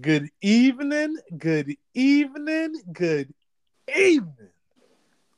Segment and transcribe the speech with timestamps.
[0.00, 3.34] Good evening, good evening, good
[3.94, 4.48] evening,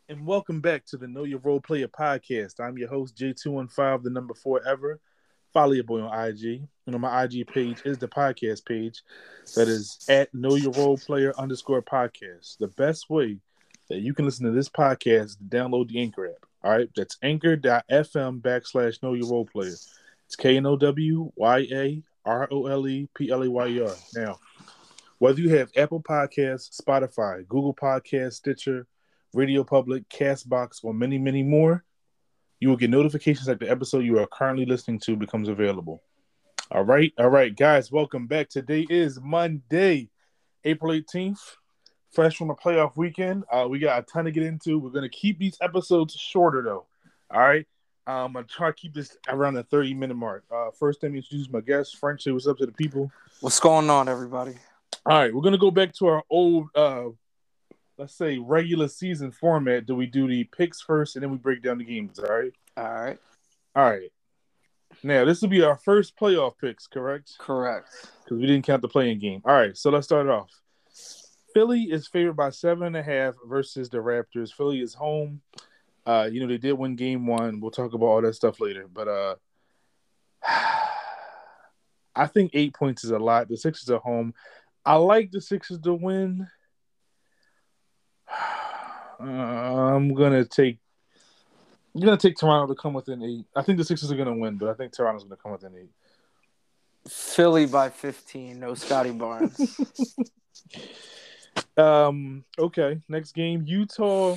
[0.08, 2.60] and welcome back to the Know Your Role Player podcast.
[2.60, 5.00] I'm your host, J215, the number four ever.
[5.54, 6.62] Follow your boy on IG.
[6.86, 9.02] And on my IG page is the podcast page
[9.56, 12.58] that is at Know Your Role Player underscore podcast.
[12.58, 13.38] The best way
[13.88, 16.46] that you can listen to this podcast is to download the Anchor app.
[16.62, 19.74] All right, that's anchor.fm backslash Know Your Role Player.
[20.26, 23.66] It's K N O W Y A R O L E P L A Y
[23.66, 23.94] E R.
[24.14, 24.38] Now,
[25.22, 28.88] whether you have Apple Podcasts, Spotify, Google Podcasts, Stitcher,
[29.32, 31.84] Radio Public, Castbox, or many, many more,
[32.58, 36.02] you will get notifications that the episode you are currently listening to becomes available.
[36.72, 38.48] All right, all right, guys, welcome back.
[38.48, 40.10] Today is Monday,
[40.64, 41.38] April 18th,
[42.10, 43.44] fresh from a playoff weekend.
[43.48, 44.80] Uh, we got a ton to get into.
[44.80, 46.86] We're going to keep these episodes shorter, though.
[47.30, 47.64] All right.
[48.08, 50.42] Um, I'm gonna try to keep this around the 30 minute mark.
[50.52, 52.26] Uh, first, let me introduce my guest, French.
[52.26, 53.12] What's up to the people.
[53.38, 54.56] What's going on, everybody?
[55.04, 57.06] All right, we're gonna go back to our old, uh,
[57.98, 59.86] let's say, regular season format.
[59.86, 62.18] Do we do the picks first, and then we break down the games?
[62.20, 62.52] All right.
[62.76, 63.18] All right.
[63.74, 64.12] All right.
[65.02, 67.32] Now this will be our first playoff picks, correct?
[67.38, 67.88] Correct.
[68.22, 69.42] Because we didn't count the playing game.
[69.44, 70.50] All right, so let's start it off.
[71.52, 74.52] Philly is favored by seven and a half versus the Raptors.
[74.52, 75.40] Philly is home.
[76.06, 77.60] Uh, you know they did win game one.
[77.60, 79.34] We'll talk about all that stuff later, but uh,
[82.14, 83.48] I think eight points is a lot.
[83.48, 84.34] The Sixers are home.
[84.84, 86.48] I like the Sixers to win.
[88.28, 90.78] Uh, I'm gonna take.
[91.94, 93.46] I'm gonna take Toronto to come within eight.
[93.54, 95.90] I think the Sixers are gonna win, but I think Toronto's gonna come within eight.
[97.08, 98.60] Philly by 15.
[98.60, 99.76] No Scottie Barnes.
[101.76, 102.44] Um.
[102.58, 103.00] Okay.
[103.08, 104.36] Next game: Utah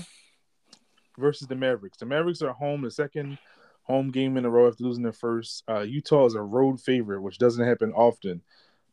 [1.18, 1.98] versus the Mavericks.
[1.98, 3.38] The Mavericks are home, the second
[3.84, 5.64] home game in a row after losing their first.
[5.70, 8.42] Uh, Utah is a road favorite, which doesn't happen often,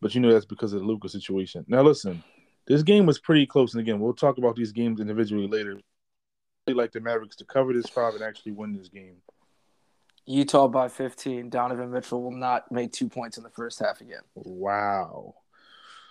[0.03, 1.64] but you know that's because of the Luka situation.
[1.69, 2.22] Now, listen,
[2.67, 5.81] this game was pretty close, and again, we'll talk about these games individually later.
[6.67, 9.17] I'd like the Mavericks to cover this five and actually win this game.
[10.27, 11.51] Utah by 15.
[11.51, 14.20] Donovan Mitchell will not make two points in the first half again.
[14.35, 15.35] Wow.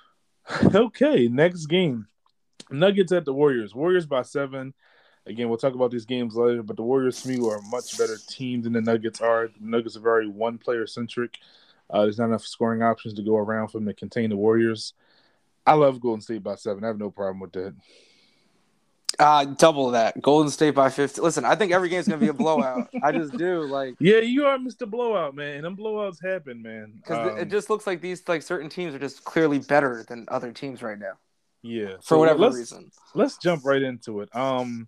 [0.75, 2.07] okay, next game.
[2.69, 3.75] Nuggets at the Warriors.
[3.75, 4.73] Warriors by seven.
[5.25, 7.97] Again, we'll talk about these games later, but the Warriors to me are a much
[7.97, 9.47] better team than the Nuggets are.
[9.47, 11.37] The Nuggets are very one player centric.
[11.91, 14.93] Uh, there's not enough scoring options to go around for them to contain the Warriors.
[15.65, 16.83] I love Golden State by seven.
[16.83, 17.75] I have no problem with that.
[19.19, 20.19] Uh, double that.
[20.21, 21.21] Golden State by 50.
[21.21, 22.87] Listen, I think every game's going to be a blowout.
[23.03, 23.63] I just do.
[23.63, 24.89] Like, Yeah, you are Mr.
[24.89, 25.57] Blowout, man.
[25.57, 26.93] And them blowouts happen, man.
[26.95, 30.25] because Um, it just looks like these, like, certain teams are just clearly better than
[30.29, 31.17] other teams right now
[31.61, 31.97] yeah.
[31.97, 32.91] for So whatever let's, reason.
[33.13, 34.35] Let's jump right into it.
[34.35, 34.87] Um,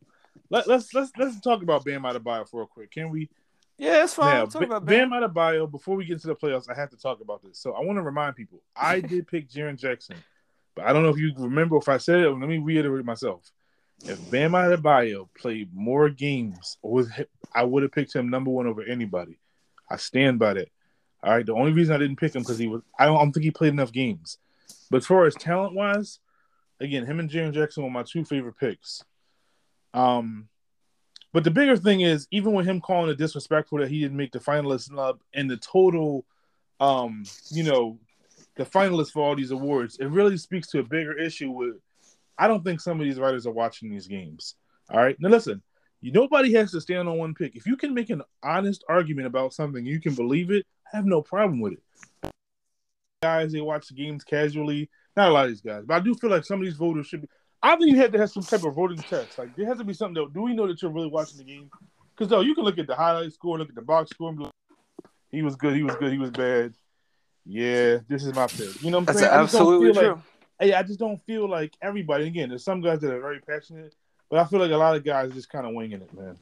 [0.50, 2.92] let, let's let's let's talk about Bam Adebayo for real quick.
[2.92, 3.30] Can we?
[3.78, 4.36] Yeah, it's fine.
[4.36, 5.24] Now, Talk about Bam Bam.
[5.24, 5.70] Adebayo.
[5.70, 7.60] Before we get into the playoffs, I have to talk about this.
[7.60, 10.18] So I want to remind people, I did pick Jaren Jackson,
[10.76, 12.30] but I don't know if you remember if I said it.
[12.30, 13.52] Let me reiterate myself.
[14.06, 17.10] If Bam Adebayo played more games, with
[17.54, 19.40] I would have picked him number one over anybody.
[19.90, 20.70] I stand by that.
[21.24, 21.46] All right.
[21.46, 23.46] The only reason I didn't pick him because he was I don't, I don't think
[23.46, 24.38] he played enough games.
[24.90, 26.20] But as far as talent wise,
[26.80, 29.04] again, him and Jaren Jackson were my two favorite picks.
[29.94, 30.50] Um,
[31.34, 34.32] but the bigger thing is, even with him calling it disrespectful that he didn't make
[34.32, 36.26] the finalist snub and the total,
[36.80, 37.98] um, you know,
[38.56, 41.76] the finalists for all these awards, it really speaks to a bigger issue with.
[42.38, 44.56] I don't think some of these writers are watching these games.
[44.92, 45.62] All right, now listen,
[46.02, 47.56] you, nobody has to stand on one pick.
[47.56, 50.66] If you can make an honest argument about something, you can believe it.
[50.92, 52.32] I have no problem with it.
[53.24, 54.90] Guys, they watch the games casually.
[55.16, 57.08] Not a lot of these guys, but I do feel like some of these voters
[57.08, 57.28] should be.
[57.64, 59.40] I think you have to have some type of voting test.
[59.40, 60.22] Like there has to be something.
[60.22, 61.72] That, do we know that you're really watching the game?
[62.14, 64.38] Because though you can look at the highlight score, look at the box score, and
[64.38, 64.54] be like,
[65.32, 66.74] he was good, he was good, he was bad.
[67.46, 68.82] Yeah, this is my pick.
[68.84, 69.32] You know what I'm That's saying?
[69.32, 70.10] I just don't absolutely true.
[70.10, 70.18] Like,
[70.60, 72.28] hey, I just don't feel like everybody.
[72.28, 73.96] Again, there's some guys that are very passionate,
[74.30, 76.38] but I feel like a lot of guys are just kind of winging it, man.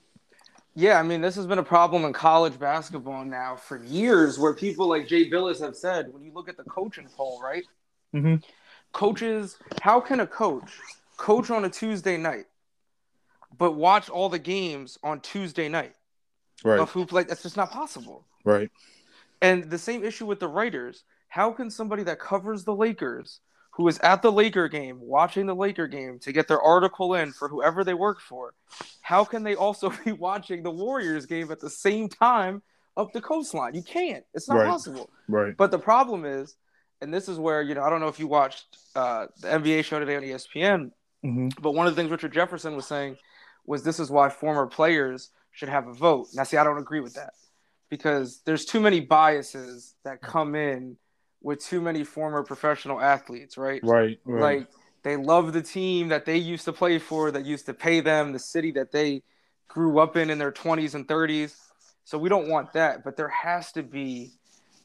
[0.73, 4.53] Yeah, I mean, this has been a problem in college basketball now for years where
[4.53, 7.65] people like Jay Bilas have said, when you look at the coaching poll, right?
[8.15, 8.35] Mm-hmm.
[8.93, 10.71] Coaches, how can a coach
[11.21, 12.45] coach on a Tuesday night,
[13.55, 15.93] but watch all the games on Tuesday night
[16.63, 17.27] Right, of who played?
[17.27, 18.25] That's just not possible.
[18.43, 18.69] right,
[19.41, 21.03] And the same issue with the writers.
[21.29, 23.39] How can somebody that covers the Lakers,
[23.71, 27.31] who is at the Laker game, watching the Laker game to get their article in
[27.31, 28.53] for whoever they work for,
[29.01, 32.61] how can they also be watching the Warriors game at the same time
[32.97, 33.75] up the coastline?
[33.75, 34.25] You can't.
[34.33, 34.69] It's not Right.
[34.69, 35.09] possible.
[35.27, 35.55] right.
[35.55, 36.55] But the problem is,
[37.01, 39.83] and this is where, you know, I don't know if you watched uh, the NBA
[39.83, 40.91] show today on ESPN,
[41.23, 41.49] Mm-hmm.
[41.61, 43.17] but one of the things Richard Jefferson was saying
[43.65, 46.27] was this is why former players should have a vote.
[46.33, 47.33] Now, see, I don't agree with that
[47.89, 50.97] because there's too many biases that come in
[51.41, 53.81] with too many former professional athletes, right?
[53.83, 54.19] Right.
[54.25, 54.41] right.
[54.41, 54.67] Like
[55.03, 58.31] they love the team that they used to play for, that used to pay them,
[58.31, 59.23] the city that they
[59.67, 61.55] grew up in in their 20s and 30s.
[62.03, 64.31] So we don't want that, but there has to be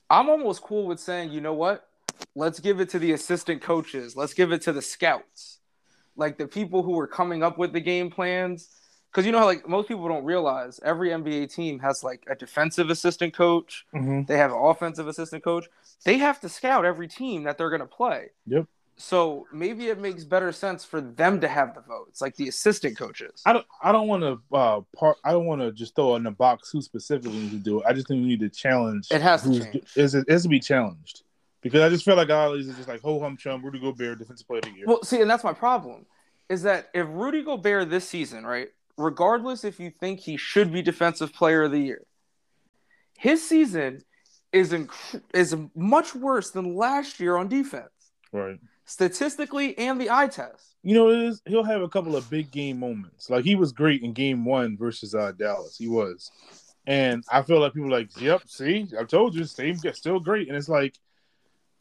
[0.08, 1.88] I'm almost cool with saying, you know what?
[2.34, 4.16] Let's give it to the assistant coaches.
[4.16, 5.55] Let's give it to the scouts.
[6.16, 8.68] Like the people who were coming up with the game plans.
[9.10, 12.34] Because you know how like most people don't realize every NBA team has like a
[12.34, 13.86] defensive assistant coach.
[13.94, 14.24] Mm-hmm.
[14.24, 15.66] They have an offensive assistant coach.
[16.04, 18.30] They have to scout every team that they're gonna play.
[18.46, 18.66] Yep.
[18.98, 22.96] So maybe it makes better sense for them to have the votes, like the assistant
[22.96, 23.42] coaches.
[23.44, 23.66] I don't.
[23.82, 24.56] I don't want to.
[24.56, 25.18] Uh, part.
[25.24, 27.86] I don't want to just throw in the box who specifically needs to do it.
[27.86, 29.08] I just think we need to challenge.
[29.10, 29.84] It has to change.
[29.96, 31.22] Is it has to be challenged
[31.66, 34.18] because I just feel like all these is just like ho hum chum Rudy Gobert
[34.18, 34.84] defensive player of the year.
[34.86, 36.06] Well, see, and that's my problem
[36.48, 40.82] is that if Rudy Gobert this season, right, regardless if you think he should be
[40.82, 42.02] defensive player of the year,
[43.18, 44.02] his season
[44.52, 47.90] is inc- is much worse than last year on defense,
[48.32, 48.58] right.
[48.84, 50.76] statistically and the eye test.
[50.82, 53.28] You know, it is, he'll have a couple of big game moments.
[53.28, 55.76] Like he was great in game one versus uh, Dallas.
[55.76, 56.30] He was.
[56.86, 60.46] And I feel like people are like, yep, see, I told you, same, still great.
[60.46, 60.94] And it's like,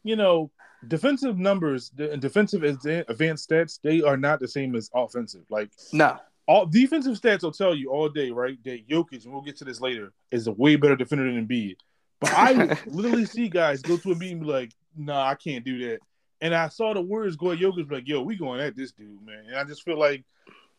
[0.06, 0.50] you know,
[0.88, 5.44] defensive numbers and defensive advanced stats, they are not the same as offensive.
[5.50, 8.62] Like No, all defensive stats will tell you all day, right?
[8.64, 11.76] That Jokic, and we'll get to this later, is a way better defender than Embiid.
[12.20, 15.64] But I literally see guys go to a meeting and be like, nah, I can't
[15.64, 15.98] do that.
[16.40, 18.92] And I saw the words go at Jokic, be like, yo, we going at this
[18.92, 19.44] dude, man.
[19.48, 20.24] And I just feel like,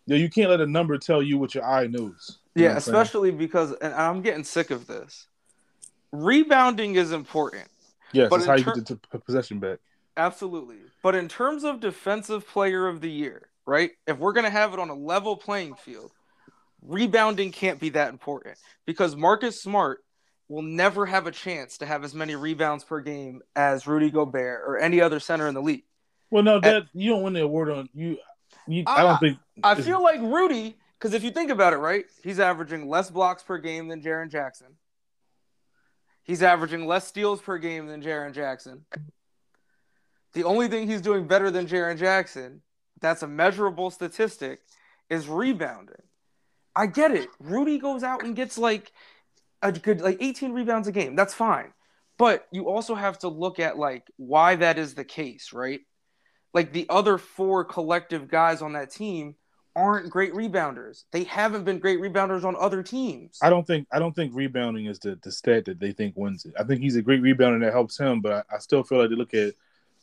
[0.05, 2.39] yo, you can't let a number tell you what your eye knows.
[2.55, 2.95] You yeah, what I'm saying?
[2.95, 5.27] especially because, and I'm getting sick of this.
[6.11, 7.67] Rebounding is important.
[8.13, 9.79] Yes, but that's in how you get the possession back.
[10.15, 10.77] Absolutely.
[11.03, 13.91] But in terms of defensive player of the year, right?
[14.07, 16.11] If we're going to have it on a level playing field,
[16.81, 20.03] rebounding can't be that important because Marcus Smart
[20.47, 24.63] will never have a chance to have as many rebounds per game as Rudy Gobert
[24.65, 25.83] or any other center in the league.
[26.31, 28.17] Well, no, that you don't win the award on you.
[28.67, 29.37] you I Ah, don't think.
[29.63, 33.43] I feel like Rudy, because if you think about it, right, he's averaging less blocks
[33.43, 34.67] per game than Jaren Jackson.
[36.27, 38.85] He's averaging less steals per game than Jaren Jackson.
[40.33, 42.61] The only thing he's doing better than Jaren Jackson,
[42.99, 44.59] that's a measurable statistic,
[45.09, 45.95] is rebounding.
[46.75, 47.29] I get it.
[47.39, 48.91] Rudy goes out and gets like
[49.61, 51.15] a good like 18 rebounds a game.
[51.15, 51.73] That's fine.
[52.17, 55.79] But you also have to look at like why that is the case, right?
[56.53, 59.35] Like the other four collective guys on that team
[59.77, 61.03] aren't great rebounders.
[61.11, 63.37] They haven't been great rebounders on other teams.
[63.41, 66.45] I don't think I don't think rebounding is the, the stat that they think wins
[66.45, 66.53] it.
[66.59, 69.09] I think he's a great rebounder that helps him, but I, I still feel like
[69.09, 69.53] they look at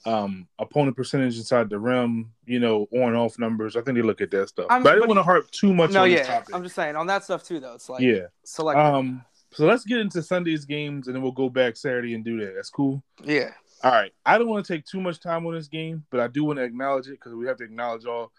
[0.06, 3.74] um, opponent percentage inside the rim, you know, on and off numbers.
[3.76, 4.66] I think they look at that stuff.
[4.70, 6.54] I'm- but I didn't want to harp too much no, on yeah, this topic.
[6.54, 7.74] I'm just saying on that stuff too, though.
[7.74, 8.26] It's like yeah.
[8.44, 8.78] select.
[8.78, 9.24] Um.
[9.52, 12.54] So let's get into Sunday's games, and then we'll go back Saturday and do that.
[12.56, 13.04] That's cool.
[13.22, 13.50] yeah,
[13.84, 14.10] All right.
[14.26, 16.58] I don't want to take too much time on this game, but I do want
[16.58, 18.32] to acknowledge it because we have to acknowledge all.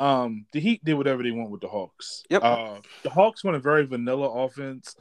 [0.00, 2.24] Um, the Heat did whatever they want with the Hawks.
[2.30, 2.42] Yep.
[2.42, 4.96] Uh, the Hawks run a very vanilla offense.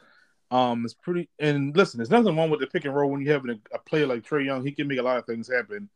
[0.52, 1.30] Um, it's pretty.
[1.40, 3.80] And listen, there's nothing wrong with the pick and roll when you have a, a
[3.80, 4.66] player like Trae Young.
[4.66, 5.90] He can make a lot of things happen.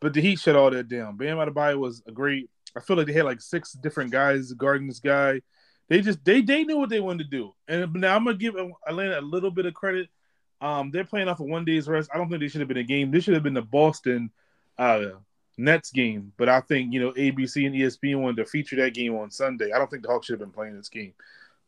[0.00, 1.16] But the Heat shut all that down.
[1.16, 2.50] Bam Adebayo was a great.
[2.76, 5.40] I feel like they had like six different guys guarding this guy.
[5.88, 7.54] They just they they knew what they wanted to do.
[7.68, 8.56] And now I'm gonna give
[8.86, 10.08] Atlanta a little bit of credit.
[10.60, 12.10] Um, they're playing off of one day's rest.
[12.12, 13.10] I don't think they should have been a game.
[13.12, 14.30] This should have been the Boston
[14.76, 15.10] uh,
[15.58, 16.32] Nets game.
[16.36, 19.72] But I think you know ABC and ESPN wanted to feature that game on Sunday.
[19.72, 21.12] I don't think the Hawks should have been playing this game.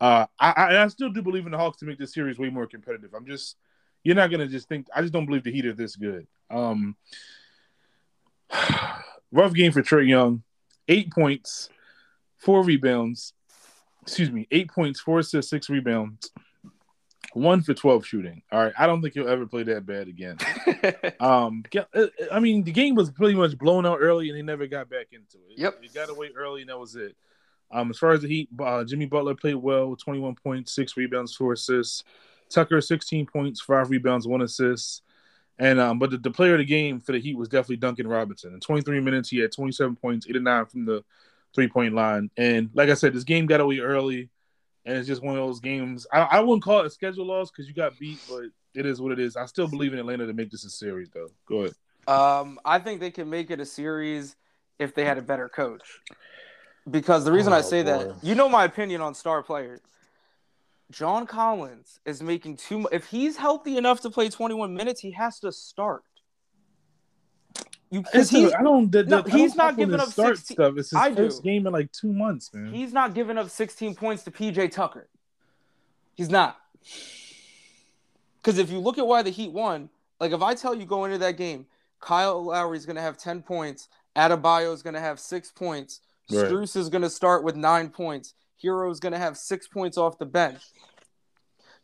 [0.00, 2.67] Uh, I, I still do believe in the Hawks to make this series way more
[2.67, 3.12] competitive.
[3.15, 3.57] I'm just
[4.03, 4.87] you're not gonna just think.
[4.95, 6.26] I just don't believe the Heat are this good.
[6.49, 6.97] Um,
[9.33, 10.43] rough game for Trae Young.
[10.88, 11.69] Eight points,
[12.38, 13.35] four rebounds.
[14.03, 16.31] Excuse me, eight points, four assists, six rebounds,
[17.35, 18.43] one for twelve shooting.
[18.51, 20.39] All right, I don't think he'll ever play that bad again.
[21.21, 24.67] Um, uh, I mean, the game was pretty much blown out early, and he never
[24.67, 25.59] got back into it.
[25.59, 25.83] Yep.
[25.83, 27.15] he got away early, and that was it.
[27.71, 30.97] Um, as far as the Heat, uh, Jimmy Butler played well with 21 points, six
[30.97, 32.05] rebounds, four assists.
[32.49, 35.03] Tucker 16 points, five rebounds, one assist.
[35.59, 38.09] And um, but the, the player of the game for the Heat was definitely Duncan
[38.09, 38.55] Robinson.
[38.55, 41.05] In 23 minutes, he had 27 points, eight and nine from the
[41.55, 42.31] three point line.
[42.37, 44.31] And like I said, this game got away early,
[44.85, 46.07] and it's just one of those games.
[46.13, 48.45] I, I wouldn't call it a schedule loss because you got beat, but
[48.75, 49.37] it is what it is.
[49.37, 51.29] I still believe in Atlanta to make this a series, though.
[51.47, 51.75] Go ahead.
[52.07, 54.37] Um, I think they can make it a series
[54.79, 56.01] if they had a better coach.
[56.91, 57.87] Because the reason I Oh, say boy.
[57.91, 59.81] that, you know my opinion on star players.
[60.91, 62.93] John Collins is making too much.
[62.93, 66.03] If he's healthy enough to play 21 minutes, he has to start.
[67.91, 68.91] You because he's I don't.
[68.91, 70.75] The, no, he's not giving up start 16 stuff.
[70.77, 71.31] It's his I do.
[71.43, 72.73] game in like two months, man.
[72.73, 75.09] he's not giving up 16 points to PJ Tucker.
[76.15, 76.57] He's not.
[78.41, 81.13] Because if you look at why the Heat won, like if I tell you going
[81.13, 81.67] into that game
[82.01, 83.89] Kyle Lowry is going to have 10 points.
[84.17, 86.01] Adebayo is going to have six points.
[86.31, 86.47] Right.
[86.47, 88.35] Strus is going to start with nine points.
[88.63, 90.63] Herro is going to have six points off the bench.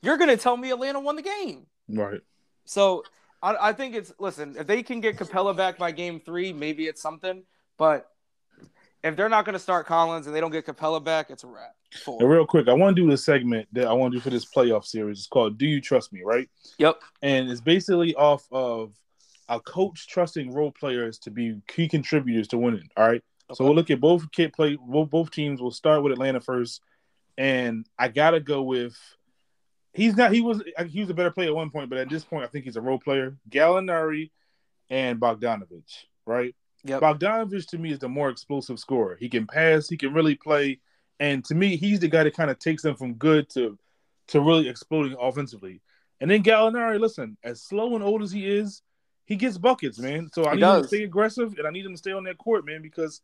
[0.03, 1.67] You're going to tell me Atlanta won the game.
[1.89, 2.21] Right.
[2.65, 3.05] So
[3.43, 4.57] I, I think it's listen.
[4.59, 7.45] If they can get Capela back by game three, maybe it's something.
[7.79, 8.09] But
[9.05, 11.47] if they're not going to start Collins and they don't get Capela back, it's a
[11.47, 11.75] wrap.
[12.05, 12.21] Four.
[12.21, 14.31] And real quick, I want to do this segment that I want to do for
[14.31, 15.19] this playoff series.
[15.19, 16.49] It's called "Do You Trust Me?" Right?
[16.79, 17.01] Yep.
[17.23, 18.93] And it's basically off of
[19.49, 22.89] a coach trusting role players to be key contributors to winning.
[22.97, 23.23] All right.
[23.55, 25.61] So we'll look at both kid play both, both teams.
[25.61, 26.83] We'll start with Atlanta first,
[27.39, 28.97] and I gotta go with.
[29.97, 30.33] He's not.
[30.33, 30.63] He was.
[30.89, 32.77] He was a better player at one point, but at this point, I think he's
[32.77, 33.37] a role player.
[33.51, 34.31] Gallinari
[34.91, 36.05] and Bogdanovic.
[36.27, 36.55] Right.
[36.85, 37.01] Yep.
[37.01, 39.17] Bogdanovic to me is the more explosive scorer.
[39.19, 39.89] He can pass.
[39.89, 40.81] He can really play.
[41.19, 43.79] And to me, he's the guy that kind of takes them from good to
[44.29, 45.81] to really exploding offensively.
[46.21, 48.83] And then Gallinari, listen, as slow and old as he is,
[49.25, 50.29] he gets buckets, man.
[50.33, 52.25] So I He need him to stay aggressive and I need him to stay on
[52.25, 53.21] that court, man, because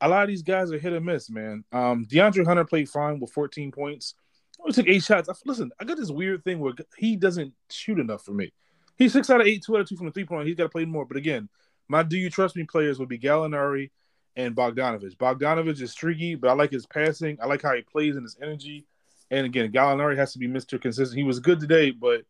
[0.00, 1.64] a lot of these guys are hit or miss, man.
[1.72, 4.14] Um, DeAndre Hunter played fine with 14 points.
[4.60, 5.28] Only took eight shots.
[5.28, 8.52] I, listen, I got this weird thing where he doesn't shoot enough for me.
[8.96, 10.46] He's six out of eight, two out of two from the three point.
[10.46, 11.04] He's got to play more.
[11.04, 11.48] But again,
[11.88, 13.90] my do you trust me players would be Gallinari
[14.36, 15.16] and Bogdanovic.
[15.16, 17.38] Bogdanovic is streaky, but I like his passing.
[17.40, 18.86] I like how he plays and his energy.
[19.30, 20.80] And again, Gallinari has to be Mr.
[20.80, 21.18] Consistent.
[21.18, 22.22] He was good today, but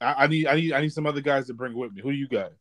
[0.00, 2.02] I, I need I need I need some other guys to bring with me.
[2.02, 2.52] Who do you got?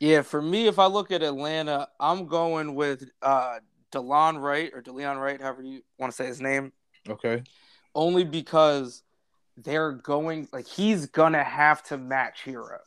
[0.00, 3.58] Yeah, for me, if I look at Atlanta, I'm going with uh
[3.92, 6.72] Delon Wright or DeLeon Wright, however you want to say his name,
[7.08, 7.42] Okay.
[7.94, 9.02] Only because
[9.56, 12.78] they're going like he's gonna have to match Herro.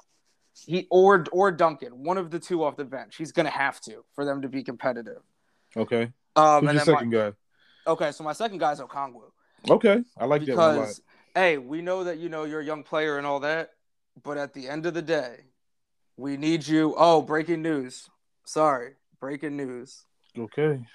[0.65, 3.17] He or or Duncan, one of the two off the bench.
[3.17, 5.21] He's gonna have to for them to be competitive.
[5.77, 6.12] Okay.
[6.35, 7.33] Um, Who's and your then my, second guy?
[7.88, 9.31] okay, so my second guy's Okongwu
[9.69, 10.03] Okay.
[10.17, 11.01] I like that one a because
[11.33, 13.71] hey, we know that you know you're a young player and all that,
[14.24, 15.45] but at the end of the day,
[16.17, 16.93] we need you.
[16.97, 18.09] Oh, breaking news!
[18.45, 20.05] Sorry, breaking news.
[20.38, 20.85] Okay.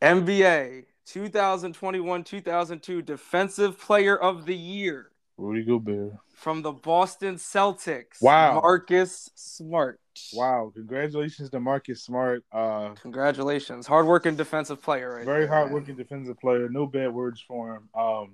[0.00, 6.12] NBA 2021-2002 Defensive Player of the Year Rudy Gobert.
[6.34, 8.20] from the Boston Celtics.
[8.20, 8.60] Wow.
[8.60, 9.98] Marcus Smart.
[10.34, 10.70] Wow.
[10.74, 12.44] Congratulations to Marcus Smart.
[12.52, 13.86] Uh Congratulations.
[13.86, 15.58] Hardworking defensive player right very there, man.
[15.58, 16.68] hardworking defensive player.
[16.68, 17.88] No bad words for him.
[17.98, 18.32] Um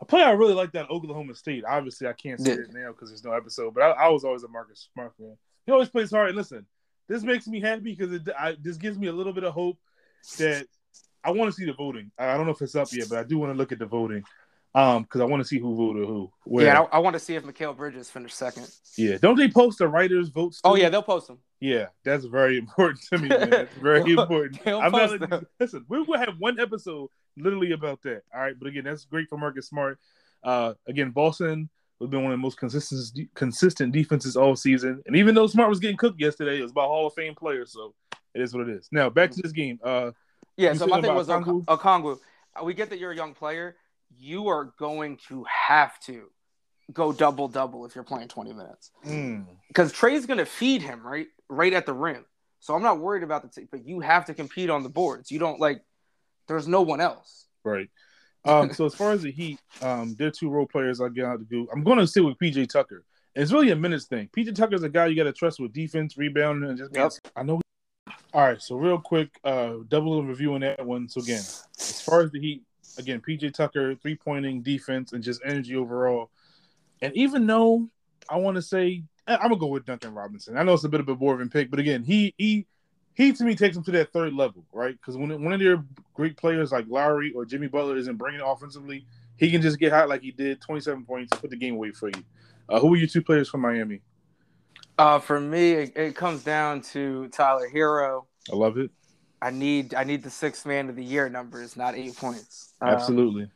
[0.00, 1.64] a player I really like that Oklahoma State.
[1.66, 2.56] Obviously, I can't say Yeah.
[2.56, 5.36] it now because there's no episode, but I, I was always a Marcus Smart fan.
[5.64, 6.28] He always plays hard.
[6.28, 6.66] And listen,
[7.08, 9.78] this makes me happy because it I, this gives me a little bit of hope
[10.38, 10.66] that
[11.26, 12.10] I want to see the voting.
[12.18, 13.86] I don't know if it's up yet, but I do want to look at the
[13.86, 14.22] voting
[14.74, 16.30] um because I want to see who voted who.
[16.44, 18.68] Where, Yeah, I, I want to see if Mikal Bridges finished second.
[18.96, 19.16] yeah.
[19.20, 20.60] Don't they post the writers' votes?
[20.64, 21.38] Oh yeah, they'll post them.
[21.60, 23.50] Yeah, that's very important to me, man.
[23.50, 24.60] That's very important.
[24.66, 25.46] I'm not them.
[25.58, 25.84] listen.
[25.88, 28.22] We will have one episode literally about that.
[28.34, 29.98] All right, but again, that's great for Marcus Smart.
[30.44, 31.68] Uh, again, Boston
[32.00, 35.70] has been one of the most consistent consistent defenses all season, and even though Smart
[35.70, 37.94] was getting cooked yesterday, it was by Hall of Fame players, so
[38.34, 38.88] it is what it is.
[38.92, 39.80] Now back to this game.
[39.82, 40.10] Uh,
[40.56, 41.64] Yeah, You so my thing was Okongwu?
[41.66, 42.18] Okongwu.
[42.64, 43.76] We get that you're a young player.
[44.18, 46.30] You are going to have to
[46.92, 48.90] go double double if you're playing 20 minutes.
[49.04, 52.24] mm, because Trae's going to feed him right, right at the rim.
[52.60, 55.30] So I'm not worried about the, t- but you have to compete on the boards.
[55.30, 55.82] You don't like.
[56.48, 57.46] There's no one else.
[57.64, 57.88] right.
[58.44, 61.44] Um, so as far as the Heat, um, they're two role players I got to
[61.44, 61.66] do.
[61.72, 63.04] I'm going to sit with PJ Tucker.
[63.34, 64.28] It's really a minutes thing.
[64.34, 67.10] PJ Tucker's a guy you got to trust with defense, rebounding, and just Yep.
[67.34, 67.60] I know.
[68.36, 71.08] All right, so real quick, uh, double review on that one.
[71.08, 72.62] So again, as far as the Heat,
[72.98, 76.28] again, PJ Tucker, three pointing, defense, and just energy overall.
[77.00, 77.88] And even though
[78.28, 80.58] I want to say I'm gonna go with Duncan Robinson.
[80.58, 82.66] I know it's a bit of a boring pick, but again, he he
[83.14, 84.94] he to me takes him to that third level, right?
[85.00, 88.46] Because when one of their great players like Lowry or Jimmy Butler isn't bringing it
[88.46, 89.06] offensively,
[89.38, 92.08] he can just get hot like he did, 27 points, put the game away for
[92.08, 92.22] you.
[92.68, 94.02] Uh, who are your two players from Miami?
[94.98, 98.24] Uh, for me, it, it comes down to Tyler Herro.
[98.52, 98.90] I love it.
[99.42, 102.72] I need I need the sixth man of the year numbers, not eight points.
[102.80, 103.50] Um, Absolutely.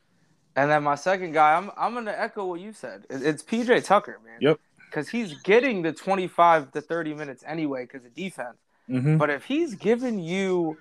[0.56, 3.06] And then my second guy, I'm I'm gonna echo what you said.
[3.08, 4.38] It- it's PJ Tucker, man.
[4.40, 4.60] Yep.
[4.90, 8.58] Because he's getting the 25 to 30 minutes anyway because of defense.
[8.88, 10.76] hmm But if he's giving you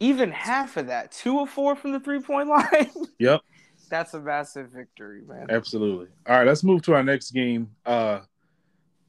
[0.00, 3.40] even half of that, two or four from the three point line, Yep.
[3.88, 5.46] that's a massive victory, man.
[5.48, 6.08] Absolutely.
[6.26, 7.70] All right, let's move to our next game.
[7.86, 8.20] Uh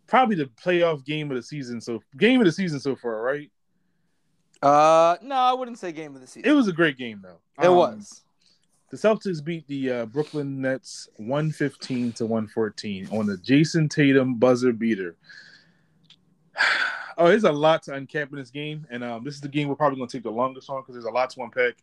[0.07, 1.79] probably the playoff game of the season.
[1.81, 3.51] So game of the season so far, right?
[4.61, 6.49] Uh, no, I wouldn't say game of the season.
[6.49, 7.39] It was a great game though.
[7.63, 8.23] It Um, was.
[8.89, 14.71] The Celtics beat the uh, Brooklyn Nets 115 to 114 on the Jayson Tatum buzzer
[14.73, 15.15] beater.
[17.19, 19.67] Oh, there's a lot to uncap in this game, and um, this is the game
[19.67, 21.73] we're probably going to take the longest on because there's a lot to unpack.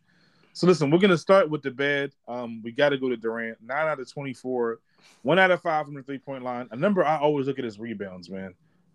[0.53, 2.13] So listen, we're going to start with the bad.
[2.25, 3.57] Um, we got to go to Durant.
[3.61, 4.79] Nine out of 24,
[5.23, 6.67] one out of five from the three point line.
[6.71, 8.53] A number I always look at is rebounds, man.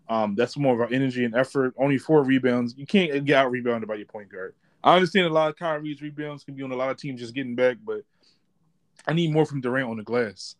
[0.09, 1.73] Um, that's more of our energy and effort.
[1.77, 2.75] Only four rebounds.
[2.77, 4.55] You can't get out rebounded by your point guard.
[4.83, 7.35] I understand a lot of Kyrie's rebounds can be on a lot of teams just
[7.35, 8.01] getting back, but
[9.07, 10.55] I need more from Durant on the glass.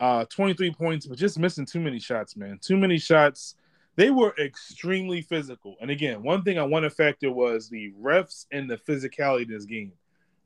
[0.00, 2.58] Uh, 23 points, but just missing too many shots, man.
[2.62, 3.56] Too many shots.
[3.96, 5.76] They were extremely physical.
[5.80, 9.48] And again, one thing I want to factor was the refs and the physicality of
[9.48, 9.92] this game.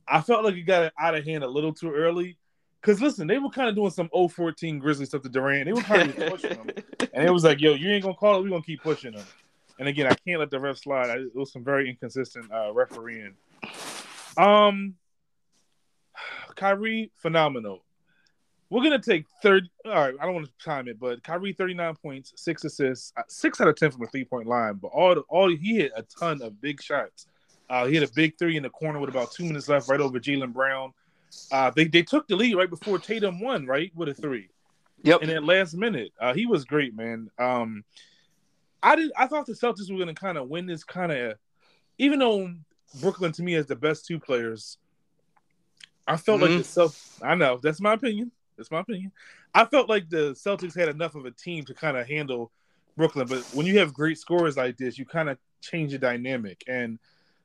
[0.09, 2.39] I felt like it got out of hand a little too early.
[2.83, 5.67] Because listen, they were kind of doing some 014 Grizzly stuff to Durant.
[5.67, 6.71] They were kind of pushing him.
[7.15, 8.43] And it was like, yo, you ain't going to call it.
[8.43, 9.25] We're going to keep pushing him.
[9.79, 11.11] And again, I can't let the ref slide.
[11.11, 13.35] I, it was some very inconsistent uh, refereeing.
[14.39, 14.95] Um,
[16.57, 17.85] Kyrie, phenomenal.
[18.71, 19.69] We're gonna take third.
[19.85, 23.13] All right, I don't want to time it, but Kyrie, thirty nine points, six assists,
[23.19, 24.79] uh, six out of ten from a three point line.
[24.81, 27.27] But all, the, all he hit a ton of big shots.
[27.69, 30.01] Uh, he hit a big three in the corner with about two minutes left, right
[30.01, 30.95] over Jaylen Brown.
[31.51, 34.49] Uh, they they took the lead right before Tatum won, right with a three.
[35.03, 35.23] Yep.
[35.23, 37.31] In that last minute, uh, he was great, man.
[37.39, 37.85] Um,
[38.83, 39.13] I did.
[39.17, 41.37] I thought the Celtics were going to kind of win this kind of,
[41.99, 42.55] even though
[43.01, 44.79] Brooklyn to me has the best two players.
[46.07, 46.43] I felt Mhm.
[46.43, 47.19] like the Celtics.
[47.23, 48.33] I know that's my opinion.
[48.57, 49.13] That's my opinion.
[49.55, 52.53] I felt like the Celtics had enough of a team to kind of handle
[52.97, 56.63] Brooklyn, but when you have great scorers like this, you kind of change the dynamic.
[56.67, 56.99] And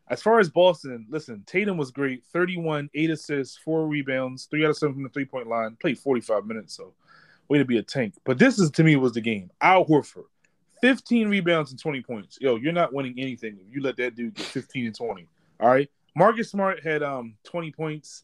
[0.10, 4.72] as far as Boston, listen, Tatum was great 31, eight assists, four rebounds, three out
[4.72, 6.76] of seven from the three point line, played 45 minutes.
[6.76, 6.94] So,
[7.50, 8.14] way to be a tank.
[8.24, 9.50] But this is to me was the game.
[9.62, 10.26] Al Horford,
[10.82, 12.38] 15 rebounds and 20 points.
[12.40, 15.28] Yo, you're not winning anything if you let that dude get 15 and 20.
[15.60, 15.90] All right.
[16.16, 18.24] Marcus Smart had um 20 points.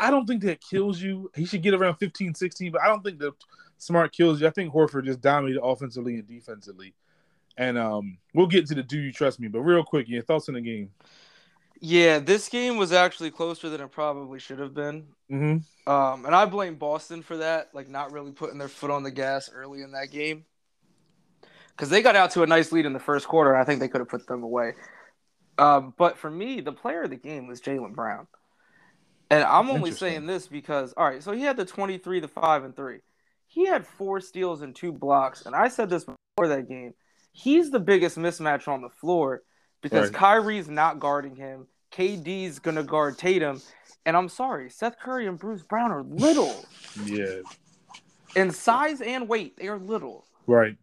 [0.00, 1.30] I don't think that kills you.
[1.34, 3.32] He should get around 15, 16, but I don't think that
[3.78, 4.46] Smart kills you.
[4.46, 6.94] I think Horford just dominated offensively and defensively.
[7.58, 10.48] And um, we'll get to the do you trust me, but real quick, your thoughts
[10.48, 10.90] on the game.
[11.80, 15.08] Yeah, this game was actually closer than it probably should have been.
[15.30, 15.90] Mm-hmm.
[15.90, 19.10] Um, and I blame Boston for that, like not really putting their foot on the
[19.10, 20.44] gas early in that game.
[21.76, 23.54] Because they got out to a nice lead in the first quarter.
[23.54, 24.74] I think they could have put them away.
[25.58, 28.26] Um, but for me, the player of the game was Jaylen Brown.
[29.30, 32.64] And I'm only saying this because, all right, so he had the 23, the 5,
[32.64, 32.98] and 3.
[33.46, 35.44] He had four steals and two blocks.
[35.44, 36.94] And I said this before that game.
[37.38, 39.42] He's the biggest mismatch on the floor
[39.80, 40.18] because Right.
[40.18, 41.66] Kyrie's not guarding him.
[41.92, 43.62] KD's going to guard Tatum.
[44.04, 46.64] And I'm sorry, Seth Curry and Bruce Brown are little
[47.04, 47.40] Yeah,
[48.34, 49.56] in size and weight.
[49.56, 50.24] They are little.
[50.46, 50.76] right.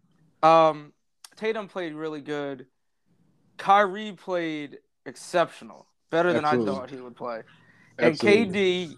[0.43, 0.93] Um,
[1.35, 2.67] Tatum played really good.
[3.57, 6.71] Kyrie played exceptional, better than Absolutely.
[6.71, 7.41] I thought he would play.
[7.99, 8.41] Absolutely.
[8.43, 8.95] And KD,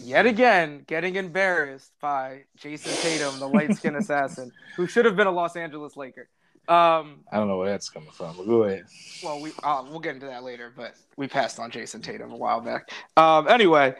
[0.00, 5.26] yet again, getting embarrassed by Jayson Tatum, the light skinned assassin, who should have been
[5.26, 6.28] a Los Angeles Laker.
[6.68, 8.84] Um, I don't know where that's coming from, but go ahead.
[9.24, 12.36] well, we uh, we'll get into that later, but we passed on Jayson Tatum a
[12.36, 12.90] while back.
[13.16, 13.94] Um, anyway,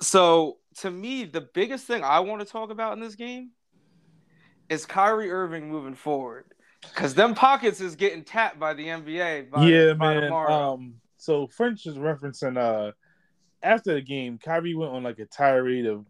[0.00, 3.50] so to me, the biggest thing I want to talk about in this game
[4.68, 6.44] is Kyrie Irving moving forward,
[6.82, 9.50] because them pockets is getting tapped by the NBA.
[9.50, 10.22] By, yeah, by man.
[10.24, 10.74] tomorrow.
[10.74, 12.92] Um, so French is referencing uh
[13.62, 16.04] after the game, Kyrie went on like a tirade of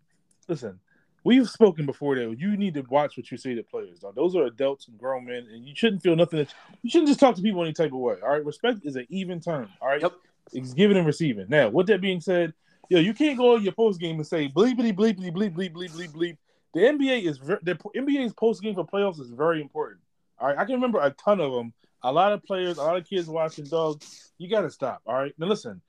[0.48, 0.80] listen,
[1.24, 4.14] we've spoken before that you need to watch what you say to players, dog.
[4.14, 7.20] Those are adults and grown men, and you shouldn't feel nothing that you shouldn't just
[7.20, 8.16] talk to people any type of way.
[8.22, 8.44] All right.
[8.44, 9.68] Respect is an even term.
[9.80, 10.02] All right.
[10.02, 10.12] Yep.
[10.52, 11.46] It's giving and receiving.
[11.48, 12.52] Now, with that being said,
[12.88, 15.92] yo, you can't go on your post game and say bleepity bleepity bleep bleep bleep
[15.92, 16.36] bleep bleep.
[16.74, 20.00] The NBA is the NBA's post game for playoffs is very important.
[20.38, 21.72] All right, I can remember a ton of them.
[22.02, 23.64] A lot of players, a lot of kids watching.
[23.64, 24.02] Dog,
[24.38, 25.02] you got to stop.
[25.06, 25.80] All right, now listen.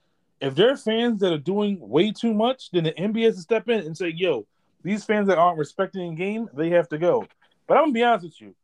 [0.42, 3.42] If there are fans that are doing way too much, then the NBA has to
[3.42, 4.46] step in and say, "Yo,
[4.84, 7.26] these fans that aren't respecting the game, they have to go."
[7.68, 8.56] But I'm gonna be honest with you.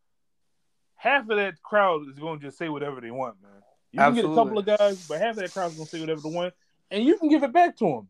[0.96, 3.52] Half of that crowd is going to just say whatever they want, man.
[3.92, 5.90] You can get a couple of guys, but half of that crowd is going to
[5.92, 6.54] say whatever they want,
[6.92, 8.08] and you can give it back to them.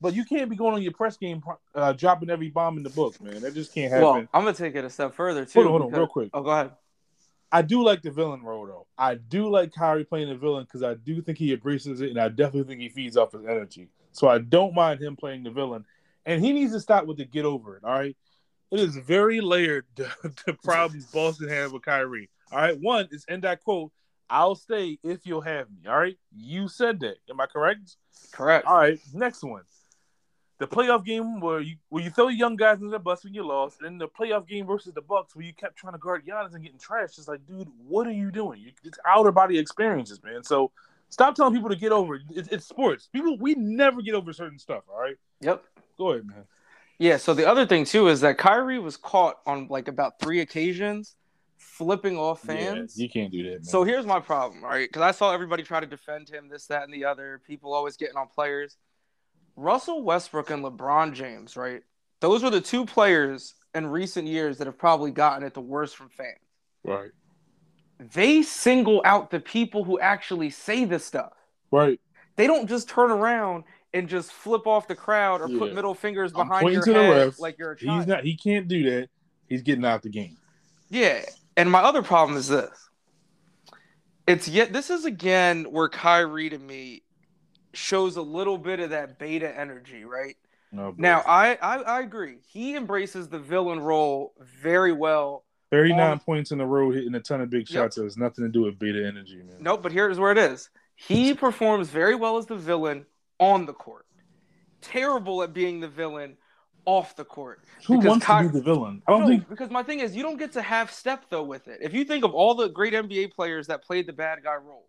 [0.00, 1.42] But you can't be going on your press game,
[1.74, 3.42] uh, dropping every bomb in the book, man.
[3.42, 4.04] That just can't happen.
[4.06, 5.62] Well, I'm gonna take it a step further too.
[5.62, 6.30] hold on, hold on, because- real quick.
[6.32, 6.70] Oh, go ahead.
[7.52, 8.86] I do like the villain role though.
[8.96, 12.18] I do like Kyrie playing the villain because I do think he embraces it, and
[12.18, 13.88] I definitely think he feeds off his energy.
[14.12, 15.84] So I don't mind him playing the villain,
[16.26, 17.84] and he needs to stop with the get over it.
[17.84, 18.16] All right,
[18.70, 20.10] it is very layered the,
[20.46, 22.30] the problems Boston had with Kyrie.
[22.52, 23.92] All right, one is end that quote.
[24.28, 25.88] I'll stay if you'll have me.
[25.88, 27.16] All right, you said that.
[27.28, 27.96] Am I correct?
[28.32, 28.66] Correct.
[28.66, 29.62] All right, next one.
[30.58, 33.44] The playoff game where you where you throw young guys into the bus when you
[33.44, 36.54] lost, and the playoff game versus the Bucks where you kept trying to guard Giannis
[36.54, 37.18] and getting trashed.
[37.18, 38.60] It's like, dude, what are you doing?
[38.60, 40.44] You, it's outer body experiences, man.
[40.44, 40.70] So
[41.08, 42.22] stop telling people to get over it.
[42.30, 43.08] It's, it's sports.
[43.10, 44.82] People, we never get over certain stuff.
[44.92, 45.64] All right, Yep.
[46.00, 46.44] Go ahead, man.
[46.98, 47.18] Yeah.
[47.18, 51.14] So the other thing too is that Kyrie was caught on like about three occasions
[51.56, 52.94] flipping off fans.
[52.96, 53.50] Yeah, you can't do that.
[53.50, 53.64] Man.
[53.64, 54.88] So here's my problem, right?
[54.88, 57.40] Because I saw everybody try to defend him, this, that, and the other.
[57.46, 58.76] People always getting on players.
[59.56, 61.82] Russell Westbrook and LeBron James, right?
[62.20, 65.96] Those were the two players in recent years that have probably gotten it the worst
[65.96, 66.38] from fans.
[66.82, 67.10] right,
[68.12, 71.32] they single out the people who actually say this stuff.
[71.70, 72.00] Right.
[72.36, 76.32] They don't just turn around and just flip off the crowd or put middle fingers
[76.32, 78.24] behind your head like you're a He's not.
[78.24, 79.08] He can't do that.
[79.48, 80.36] He's getting out the game.
[80.88, 81.24] Yeah,
[81.56, 82.70] and my other problem is this.
[84.26, 87.02] It's yet this is again where Kyrie to me
[87.72, 90.36] shows a little bit of that beta energy, right?
[90.72, 90.94] Oh, no.
[90.96, 92.38] Now I, I I agree.
[92.46, 95.44] He embraces the villain role very well.
[95.72, 97.68] 39 on- points in the road, hitting a ton of big Yep.
[97.68, 97.98] shots.
[97.98, 99.56] It has nothing to do with beta energy, man.
[99.60, 100.68] Nope, but here's where it is.
[100.96, 103.06] He performs very well as the villain
[103.40, 104.06] on the court.
[104.80, 106.36] Terrible at being the villain
[106.84, 107.64] off the court.
[107.86, 109.02] Who because wants Ky- to be the villain?
[109.06, 109.48] I don't No, think.
[109.48, 111.80] because my thing is you don't get to have step though with it.
[111.82, 114.86] If you think of all the great NBA players that played the bad guy role,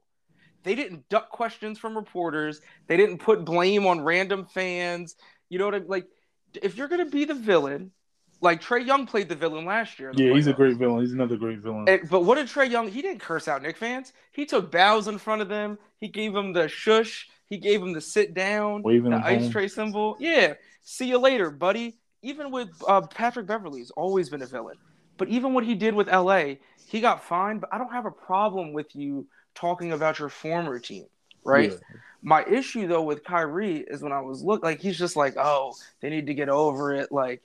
[0.64, 2.62] they didn't duck questions from reporters.
[2.88, 5.16] They didn't put blame on random fans.
[5.50, 6.06] You know what I like?
[6.62, 7.92] If you're gonna be the villain,
[8.40, 10.12] like Trae Young played the villain last year.
[10.16, 11.02] Yeah, he's a great villain.
[11.02, 11.88] He's another great villain.
[11.90, 12.88] And- but what did Trae Young?
[12.88, 14.14] He didn't curse out Knicks fans.
[14.32, 15.78] He took bows in front of them.
[15.98, 17.30] He gave them the shush.
[17.52, 19.52] He gave him the sit down, Waving the ice home.
[19.52, 20.16] tray symbol.
[20.22, 21.98] Yeah, see you later, buddy.
[22.22, 24.78] Even with uh, Patrick Beverley, he's always been a villain.
[25.18, 26.54] But even what he did with LA,
[26.88, 27.60] he got fined.
[27.60, 31.08] But I don't have a problem with you talking about your former team,
[31.44, 31.72] right?
[31.72, 31.78] Yeah.
[32.22, 35.74] My issue though with Kyrie is when I was look like he's just like, oh,
[36.00, 37.12] they need to get over it.
[37.12, 37.42] Like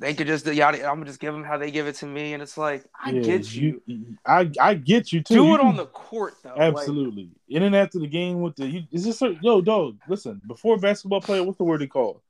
[0.00, 0.78] they could just yada.
[0.84, 3.10] I'm gonna just give them how they give it to me, and it's like I
[3.10, 3.82] Yeah, get you.
[4.26, 5.34] I I get you too.
[5.34, 6.50] Do You it can- on the court though.
[6.54, 7.30] Like, Absolutely.
[7.48, 9.98] In and after the game with the you, is this a, yo dog?
[10.08, 12.22] Listen, before basketball player, what's the word they call?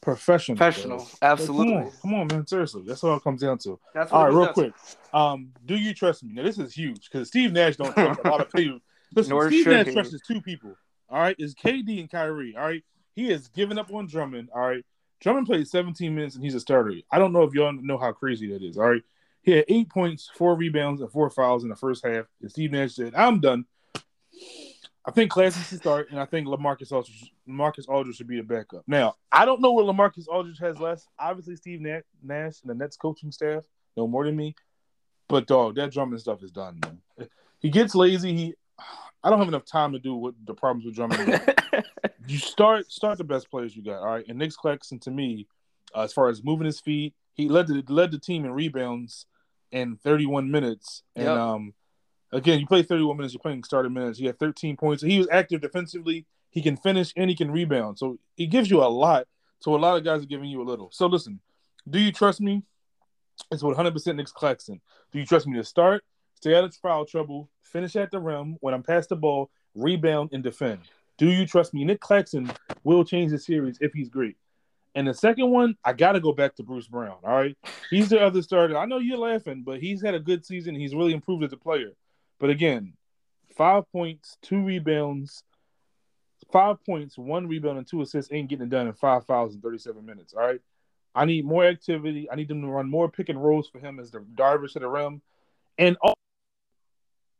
[0.00, 0.56] Professional.
[0.56, 0.98] professional.
[0.98, 1.74] Like, Absolutely.
[1.74, 2.46] come on, come on, man.
[2.46, 3.78] Seriously, that's all it comes down to.
[3.92, 4.72] That's All right, real quick.
[5.12, 6.32] Um, do you trust me?
[6.32, 8.78] Now this is huge because Steve Nash don't trust a lot of people.
[9.14, 9.92] Listen, Nor Steve Nash he.
[9.92, 10.74] trusts two people.
[11.10, 12.54] All right, is KD and Kyrie.
[12.56, 12.82] All right,
[13.14, 14.48] he has given up on Drummond.
[14.54, 14.84] All right,
[15.20, 16.94] Drummond played 17 minutes and he's a starter.
[17.10, 18.78] I don't know if y'all know how crazy that is.
[18.78, 19.02] All right,
[19.42, 22.26] he had eight points, four rebounds, and four fouls in the first half.
[22.40, 23.66] And Steve Nash said, "I'm done."
[25.04, 28.42] I think Claxton should start, and I think LaMarcus Aldridge, LaMarcus Aldridge should be the
[28.42, 28.84] backup.
[28.86, 31.06] Now, I don't know what LaMarcus Aldridge has less.
[31.18, 33.62] Obviously, Steve Na- Nash and the Nets coaching staff
[33.96, 34.54] know more than me.
[35.26, 37.28] But dog, that Drummond stuff is done, man.
[37.60, 38.34] He gets lazy.
[38.36, 38.54] He,
[39.22, 41.40] I don't have enough time to do what the problems with Drummond.
[42.26, 44.24] you start start the best players you got, all right.
[44.28, 45.46] And Nick Claxton, to me,
[45.94, 49.26] uh, as far as moving his feet, he led the led the team in rebounds
[49.72, 51.02] in 31 minutes.
[51.14, 51.36] And Yep.
[51.36, 51.74] um,
[52.32, 54.18] again, you play 31 minutes, you're playing starting minutes.
[54.18, 55.02] He had 13 points.
[55.02, 56.26] He was active defensively.
[56.50, 57.98] He can finish and he can rebound.
[57.98, 59.26] So he gives you a lot.
[59.60, 60.90] So a lot of guys are giving you a little.
[60.92, 61.40] So listen,
[61.88, 62.62] do you trust me?
[63.50, 64.80] It's 100% Nick Claxton.
[65.12, 66.04] Do you trust me to start,
[66.40, 70.30] stay out of foul trouble, finish at the rim when I'm past the ball, rebound
[70.32, 70.80] and defend?
[71.18, 71.84] Do you trust me?
[71.84, 72.50] Nick Claxton
[72.82, 74.36] will change the series if he's great.
[74.94, 77.18] And the second one, I got to go back to Bruce Brown.
[77.22, 77.56] All right.
[77.90, 78.76] He's the other starter.
[78.76, 80.74] I know you're laughing, but he's had a good season.
[80.74, 81.90] He's really improved as a player.
[82.40, 82.94] But again,
[83.54, 85.44] five points, two rebounds,
[86.50, 89.60] five points, one rebound, and two assists ain't getting it done in five fouls in
[89.60, 90.32] 37 minutes.
[90.32, 90.60] All right.
[91.14, 92.28] I need more activity.
[92.30, 94.78] I need them to run more pick and rolls for him as the diver to
[94.78, 95.20] the rim.
[95.78, 96.14] And all,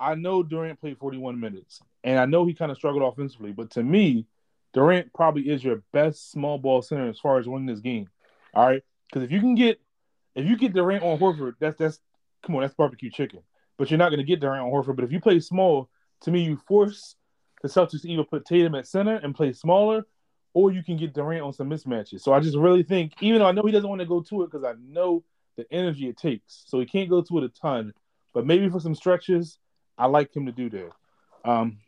[0.01, 3.53] I know Durant played 41 minutes, and I know he kind of struggled offensively.
[3.53, 4.27] But to me,
[4.73, 8.09] Durant probably is your best small ball center as far as winning this game.
[8.55, 9.81] All right, because if you can get
[10.35, 12.01] if you get Durant on Horford, that's that's
[12.43, 13.41] come on, that's barbecue chicken.
[13.77, 14.97] But you're not going to get Durant on Horford.
[14.97, 15.89] But if you play small,
[16.23, 17.17] to me, you force
[17.63, 20.07] the Celtics to either put Tatum at center and play smaller,
[20.55, 22.21] or you can get Durant on some mismatches.
[22.21, 24.43] So I just really think, even though I know he doesn't want to go to
[24.43, 25.25] it because I know
[25.57, 27.93] the energy it takes, so he can't go to it a ton.
[28.33, 29.59] But maybe for some stretches,
[29.99, 30.91] I like him to do that.
[31.45, 31.79] Um,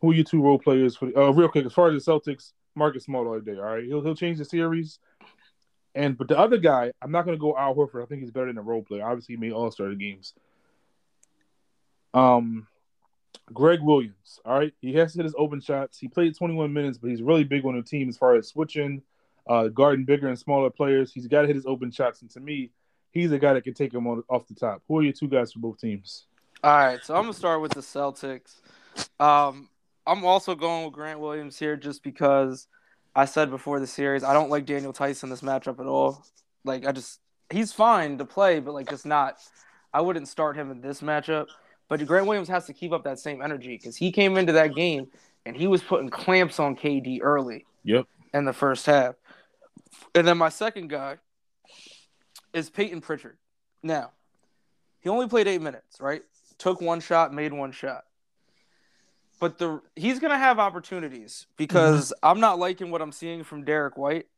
[0.00, 1.06] who are your two role players for?
[1.16, 3.56] Uh, real quick, as far as the Celtics, Marcus Smart all day.
[3.56, 4.98] All right, he'll he'll change the series.
[5.94, 8.02] And but the other guy, I'm not going to go Al Horford.
[8.02, 9.06] I think he's better than a role player.
[9.06, 10.34] Obviously, he made All Star games.
[12.12, 12.66] Um,
[13.52, 14.40] Greg Williams.
[14.44, 15.98] All right, he has to hit his open shots.
[15.98, 19.02] He played 21 minutes, but he's really big on the team as far as switching,
[19.48, 21.12] uh, guarding bigger and smaller players.
[21.12, 22.70] He's got to hit his open shots, and to me,
[23.12, 24.82] he's a guy that can take him on, off the top.
[24.88, 26.26] Who are your two guys for both teams?
[26.64, 28.62] All right, so I'm gonna start with the Celtics.
[29.20, 29.68] Um,
[30.06, 32.68] I'm also going with Grant Williams here just because
[33.14, 36.24] I said before the series I don't like Daniel Tyson this matchup at all.
[36.64, 39.36] Like I just he's fine to play, but like just not.
[39.92, 41.48] I wouldn't start him in this matchup.
[41.90, 44.74] But Grant Williams has to keep up that same energy because he came into that
[44.74, 45.08] game
[45.44, 48.06] and he was putting clamps on KD early Yep.
[48.32, 49.16] in the first half.
[50.14, 51.18] And then my second guy
[52.54, 53.36] is Payton Pritchard.
[53.82, 54.12] Now,
[55.00, 56.22] he only played eight minutes, right?
[56.64, 58.04] Took one shot, made one shot.
[59.38, 62.26] But the he's gonna have opportunities because mm-hmm.
[62.26, 64.28] I'm not liking what I'm seeing from Derrick White.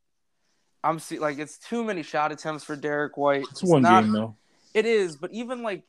[0.83, 3.45] I'm see like it's too many shot attempts for Derrick White.
[3.53, 4.35] It's one not- game though.
[4.75, 5.85] It is, but even like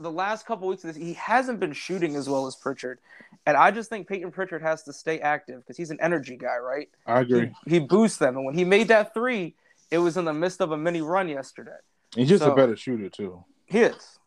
[0.00, 2.98] the last couple weeks of this, he hasn't been shooting as well as Pritchard,
[3.46, 6.56] and I just think Payton Pritchard has to stay active because he's an energy guy,
[6.56, 6.88] right?
[7.06, 7.52] I agree.
[7.66, 9.54] He, he boosts them, and when he made that three,
[9.92, 11.78] it was in the midst of a mini run yesterday.
[12.16, 13.44] He's just So- a better shooter too.
[13.66, 14.17] He is.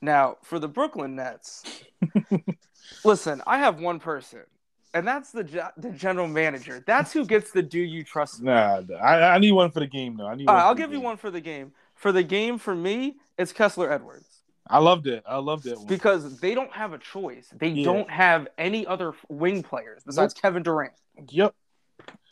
[0.00, 1.64] Now, for the Brooklyn Nets,
[3.04, 4.40] listen, I have one person,
[4.94, 6.82] and that's the the general manager.
[6.86, 8.46] That's who gets the do you trust me.
[8.46, 10.26] Nah, I, I need one for the game though.
[10.26, 10.48] I need.
[10.48, 11.72] All one right, I'll give you one for the game.
[11.94, 15.22] For the game, for me, it's Kessler Edwards I loved it.
[15.26, 17.48] I loved it because they don't have a choice.
[17.56, 17.84] They Yeah.
[17.84, 20.92] don't have any other wing players besides Kevin Durant.
[21.28, 21.54] Yep.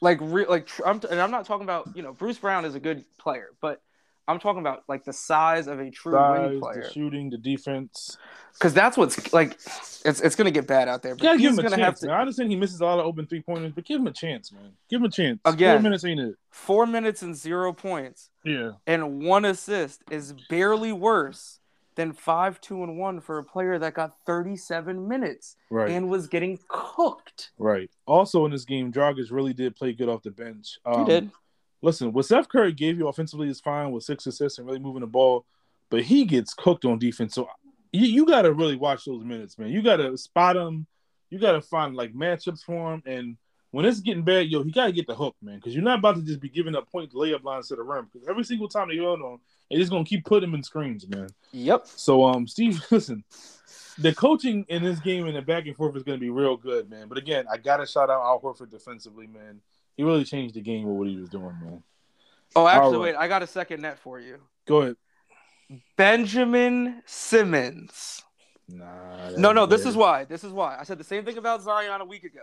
[0.00, 2.74] Like, re- like, I'm t- and I'm not talking about you know Bruce Brown is
[2.74, 3.80] a good player, but
[4.26, 7.36] I'm talking about like the size of a true Size, wing the player shooting, the
[7.38, 8.16] defense.
[8.54, 9.52] because that's what's like.
[10.06, 11.14] It's it's gonna get bad out there.
[11.14, 11.84] But gotta give him a gonna chance.
[11.86, 12.16] have to man.
[12.16, 14.52] I understand he misses a lot of open three pointers, but give him a chance,
[14.52, 14.72] man.
[14.88, 15.40] Give him a chance.
[15.44, 16.34] Again, Four minutes ain't it?
[16.50, 18.72] four minutes and zero points Yeah.
[18.86, 21.60] and one assist is barely worse
[21.96, 25.90] than five two and one for a player that got 37 minutes Right.
[25.90, 27.52] and was getting cooked.
[27.58, 27.88] right.
[28.06, 30.78] Also in this game, Dragic really did play good off the bench.
[30.84, 31.30] Um, he did.
[31.84, 35.02] Listen, what Seth Curry gave you offensively is fine with six assists and really moving
[35.02, 35.44] the ball,
[35.90, 37.34] but he gets cooked on defense.
[37.34, 37.48] So
[37.92, 39.68] you, you got to really watch those minutes, man.
[39.68, 40.86] You got to spot him.
[41.30, 43.02] You got to find like matchups for him.
[43.04, 43.36] And
[43.70, 45.98] when it's getting bad, yo, he got to get the hook, man, because you're not
[45.98, 48.08] about to just be giving up point layup lines to the rim.
[48.10, 49.38] Because every single time they hold on,
[49.70, 51.28] they're just gonna keep putting him in screens, man.
[51.52, 51.86] Yep.
[51.86, 53.24] So, um, Steve, listen,
[53.98, 56.88] the coaching in this game and the back and forth is gonna be real good,
[56.88, 57.08] man.
[57.08, 59.60] But again, I gotta shout out Al Horford defensively, man.
[59.96, 61.82] He really changed the game with what he was doing, man.
[62.56, 63.00] Oh, actually, All right.
[63.00, 63.16] wait.
[63.16, 64.38] I got a second net for you.
[64.66, 64.96] Go ahead.
[65.96, 68.22] Benjamin Simmons.
[68.68, 69.30] Nah.
[69.36, 69.66] No, no.
[69.66, 70.24] This is why.
[70.24, 70.76] This is why.
[70.78, 72.42] I said the same thing about Zion a week ago.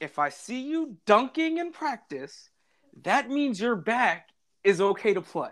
[0.00, 2.50] If I see you dunking in practice,
[3.02, 4.28] that means your back
[4.62, 5.50] is okay to play.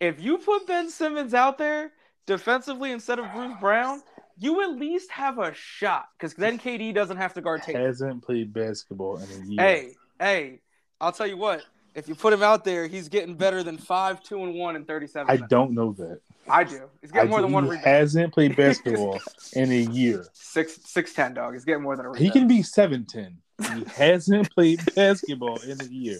[0.00, 1.92] If you put Ben Simmons out there
[2.26, 4.02] defensively instead of Bruce Brown,
[4.38, 7.82] you at least have a shot because then KD doesn't have to guard Tatum.
[7.82, 9.60] hasn't played basketball in a year.
[9.60, 10.60] Hey, hey,
[11.00, 11.62] I'll tell you what.
[11.94, 14.84] If you put him out there, he's getting better than five, two, and one in
[14.84, 15.30] thirty-seven.
[15.30, 15.48] I minutes.
[15.50, 16.20] don't know that.
[16.48, 16.82] I do.
[17.00, 17.86] He's I getting more do- than one he rebound.
[17.86, 19.20] hasn't played basketball
[19.52, 20.26] in a year.
[20.32, 21.52] Six, six, ten, dog.
[21.54, 22.24] He's getting more than a rebound.
[22.24, 23.36] He can be seven ten.
[23.62, 26.18] He hasn't played basketball in a year.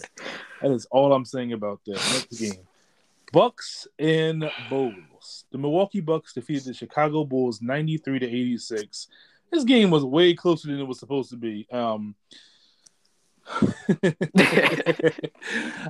[0.61, 1.95] That is all I'm saying about that.
[1.95, 2.65] Next game.
[3.33, 4.93] Bucks and Bulls.
[5.51, 9.07] The Milwaukee Bucks defeated the Chicago Bulls 93 to 86.
[9.51, 11.67] This game was way closer than it was supposed to be.
[11.71, 12.15] Um,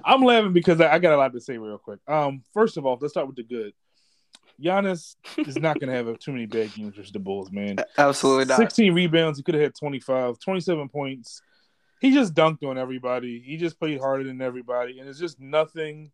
[0.05, 1.99] I'm laughing because I, I got a lot to say real quick.
[2.07, 3.73] Um, first of all, let's start with the good.
[4.61, 7.77] Giannis is not going to have too many bad games versus the Bulls, man.
[7.97, 8.57] Absolutely not.
[8.57, 9.37] 16 rebounds.
[9.37, 11.41] He could have had 25, 27 points.
[11.99, 13.41] He just dunked on everybody.
[13.41, 14.99] He just played harder than everybody.
[14.99, 16.11] And it's just nothing.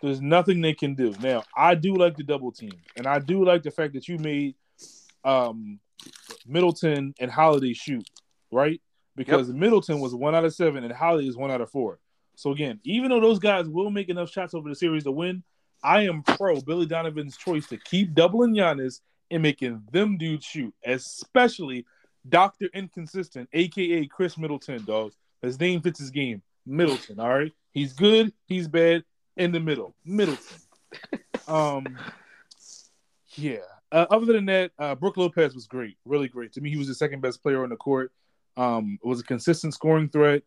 [0.00, 1.14] There's nothing they can do.
[1.20, 2.72] Now, I do like the double team.
[2.96, 4.54] And I do like the fact that you made
[5.24, 5.80] um,
[6.46, 8.08] Middleton and Holiday shoot,
[8.52, 8.80] right?
[9.16, 11.98] Because Middleton was one out of seven and Holiday is one out of four.
[12.36, 15.42] So, again, even though those guys will make enough shots over the series to win,
[15.82, 20.72] I am pro Billy Donovan's choice to keep doubling Giannis and making them dudes shoot,
[20.84, 21.84] especially
[22.28, 22.66] Dr.
[22.74, 25.12] Inconsistent, aka Khris Middleton, dog.
[25.42, 26.42] His name fits his game.
[26.66, 27.52] Middleton, all right?
[27.72, 29.04] He's good, he's bad,
[29.38, 29.94] in the middle.
[30.04, 30.58] Middleton.
[31.48, 31.86] um
[33.34, 33.58] yeah.
[33.90, 36.52] Uh, other than that, uh Brook Lopez was great, really great.
[36.54, 38.12] To me, he was the second best player on the court.
[38.56, 40.42] Um, was a consistent scoring threat.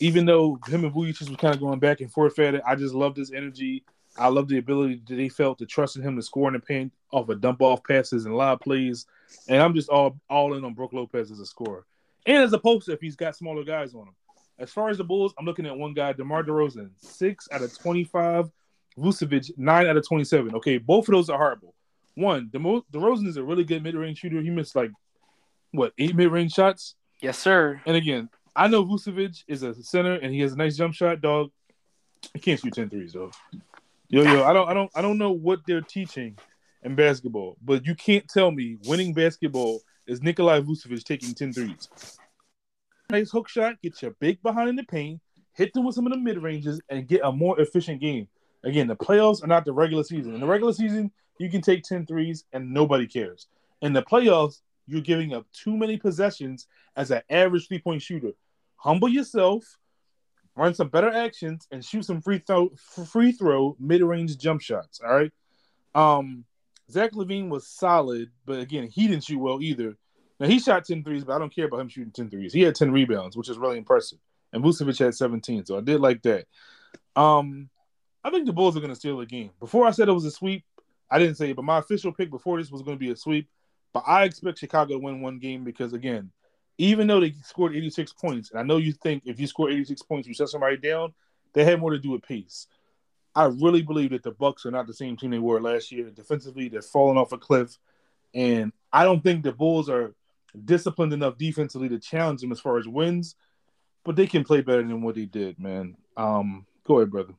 [0.00, 2.74] Even though him and Vucevic was kind of going back and forth at it, I
[2.74, 3.84] just loved his energy.
[4.16, 6.60] I love the ability that they felt to trust in him to score in the
[6.60, 9.06] paint off of dump off passes and live plays.
[9.48, 11.86] And I'm just all all in on Brook Lopez as a scorer.
[12.26, 14.14] And as a poster if he's got smaller guys on him.
[14.58, 17.76] As far as the Bulls, I'm looking at one guy, DeMar DeRozan, six out of
[17.78, 18.50] 25.
[18.96, 20.54] Vucevic, nine out of 27.
[20.54, 21.74] Okay, both of those are horrible.
[22.14, 24.40] One, DeMo- DeRozan is a really good mid range shooter.
[24.40, 24.92] He missed like,
[25.72, 26.94] what, eight mid range shots?
[27.20, 27.80] Yes, sir.
[27.86, 31.20] And again, I know Vucevic is a center and he has a nice jump shot,
[31.20, 31.50] dog.
[32.32, 33.32] He can't shoot 10 threes, though.
[34.08, 36.38] Yo, yo, I don't, I don't, I don't know what they're teaching
[36.84, 41.88] in basketball, but you can't tell me winning basketball is Nikolai Vucevic taking 10 threes.
[43.10, 45.20] Nice hook shot, get your big behind in the paint,
[45.52, 48.28] hit them with some of the mid ranges, and get a more efficient game.
[48.64, 50.34] Again, the playoffs are not the regular season.
[50.34, 53.46] In the regular season, you can take 10 threes and nobody cares.
[53.82, 58.32] In the playoffs, you're giving up too many possessions as an average three point shooter.
[58.76, 59.64] Humble yourself,
[60.56, 62.70] run some better actions, and shoot some free throw
[63.10, 65.00] free throw mid range jump shots.
[65.00, 65.32] All right.
[65.94, 66.44] Um,
[66.90, 69.96] Zach LaVine was solid, but again, he didn't shoot well either.
[70.40, 72.52] Now he shot 10 threes, but I don't care about him shooting 10 threes.
[72.52, 74.18] He had 10 rebounds, which is really impressive.
[74.52, 76.46] And Vucevic had 17, so I did like that.
[77.16, 77.68] Um,
[78.22, 79.50] I think the Bulls are going to steal the game.
[79.60, 80.64] Before I said it was a sweep,
[81.10, 83.16] I didn't say it, but my official pick before this was going to be a
[83.16, 83.48] sweep.
[83.92, 86.30] But I expect Chicago to win one game because again,
[86.78, 90.02] even though they scored 86 points, and I know you think if you score 86
[90.02, 91.14] points, you shut somebody down,
[91.52, 92.66] they had more to do with pace.
[93.36, 96.10] I really believe that the Bucks are not the same team they were last year.
[96.10, 97.78] Defensively, they're falling off a cliff,
[98.32, 100.14] and I don't think the Bulls are
[100.64, 103.36] disciplined enough defensively to challenge them as far as wins.
[104.04, 105.96] But they can play better than what they did, man.
[106.16, 107.34] Um, go ahead, brother.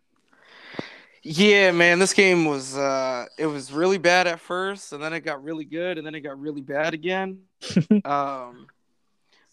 [1.22, 5.22] Yeah, man, this game was uh it was really bad at first and then it
[5.22, 7.40] got really good and then it got really bad again.
[8.06, 8.68] um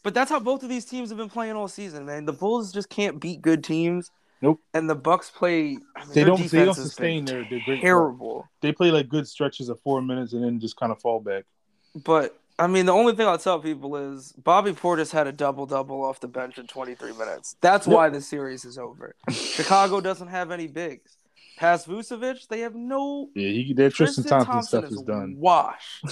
[0.03, 2.27] but that's how both of these teams have been playing all season, man.
[2.27, 4.11] The Bulls just can't beat good teams.
[4.43, 4.61] Nope.
[4.75, 6.51] And the Bucks play I mean, They don't.
[6.51, 7.81] They don't sustain their, great.
[7.81, 8.49] terrible.
[8.61, 11.45] They play like good stretches of four minutes and then just kind of fall back.
[11.95, 15.67] But I mean, the only thing I'll tell people is Bobby Portis had a double
[15.67, 17.57] double off the bench in 23 minutes.
[17.61, 19.15] That's why the series is over.
[19.31, 21.17] Chicago doesn't have any bigs.
[21.57, 23.29] Past Vucevic, they have no.
[23.35, 25.37] Yeah, he, their Tristan, Thompson, stuff is done.
[25.39, 26.07] washed.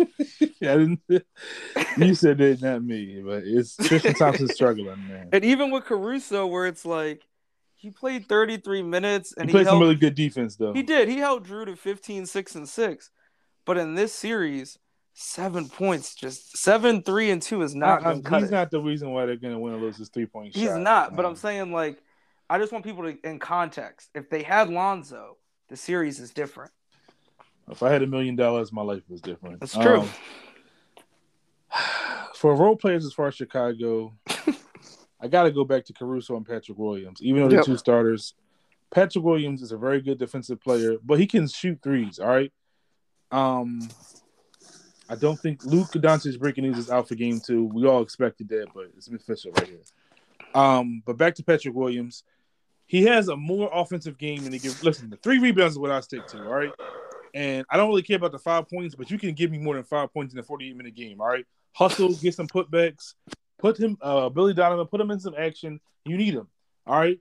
[0.60, 0.86] yeah,
[1.98, 5.28] you said it, not me, but it's Tristan Thompson struggling, man.
[5.32, 7.22] And even with Caruso, where it's like
[7.74, 10.72] he played 33 minutes and He he, played some really good defense though.
[10.72, 11.08] he did.
[11.08, 13.10] He held Jrue to 15, 6, and 6.
[13.66, 14.78] But in this series,
[15.18, 18.50] seven points, just seven, three, and two is not I- I- going to cut he's
[18.50, 18.54] it.
[18.54, 20.60] not the reason why they're gonna win or lose this three point shot.
[20.60, 22.02] He's not, but Um, I'm saying like
[22.50, 24.10] I just want people to in context.
[24.14, 26.70] If they had Lonzo, the series is different.
[27.70, 29.58] if I had a million dollars, my life was different.
[29.60, 30.00] That's true.
[30.02, 30.08] Um,
[32.34, 34.14] for role players as far as Chicago,
[35.20, 37.20] I got to go back to Caruso and Patrick Williams.
[37.22, 37.66] Even though they're Yep.
[37.66, 38.34] two starters,
[38.90, 42.18] Patrick Williams is a very good defensive player, but he can shoot threes.
[42.18, 42.52] All right.
[43.32, 43.88] Um,
[45.08, 47.64] I don't think Luka Doncic breaking news is out for game two.
[47.64, 49.80] We all expected that, but it's official right here.
[50.54, 52.24] Um, but back to Patrick Williams.
[52.86, 54.82] He has a more offensive game than he gives.
[54.82, 56.38] Listen, the three rebounds is what I stick to.
[56.44, 56.70] All right.
[57.34, 59.74] And I don't really care about the five points, but you can give me more
[59.74, 61.20] than five points in a 48 minute game.
[61.20, 61.44] All right.
[61.72, 63.14] Hustle, get some putbacks,
[63.58, 65.78] put him, uh, Billy Donovan, put him in some action.
[66.04, 66.48] You need him.
[66.86, 67.20] All right.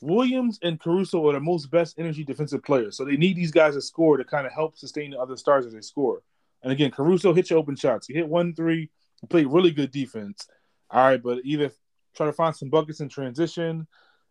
[0.00, 2.96] Williams and Caruso are the most best energy defensive players.
[2.96, 5.66] So they need these guys to score to kind of help sustain the other stars
[5.66, 6.22] as they score.
[6.64, 8.08] And again, Caruso hit your open shots.
[8.08, 10.48] He hit one three, he played really good defense.
[10.90, 11.70] All right, but either
[12.16, 13.86] try to find some buckets in transition.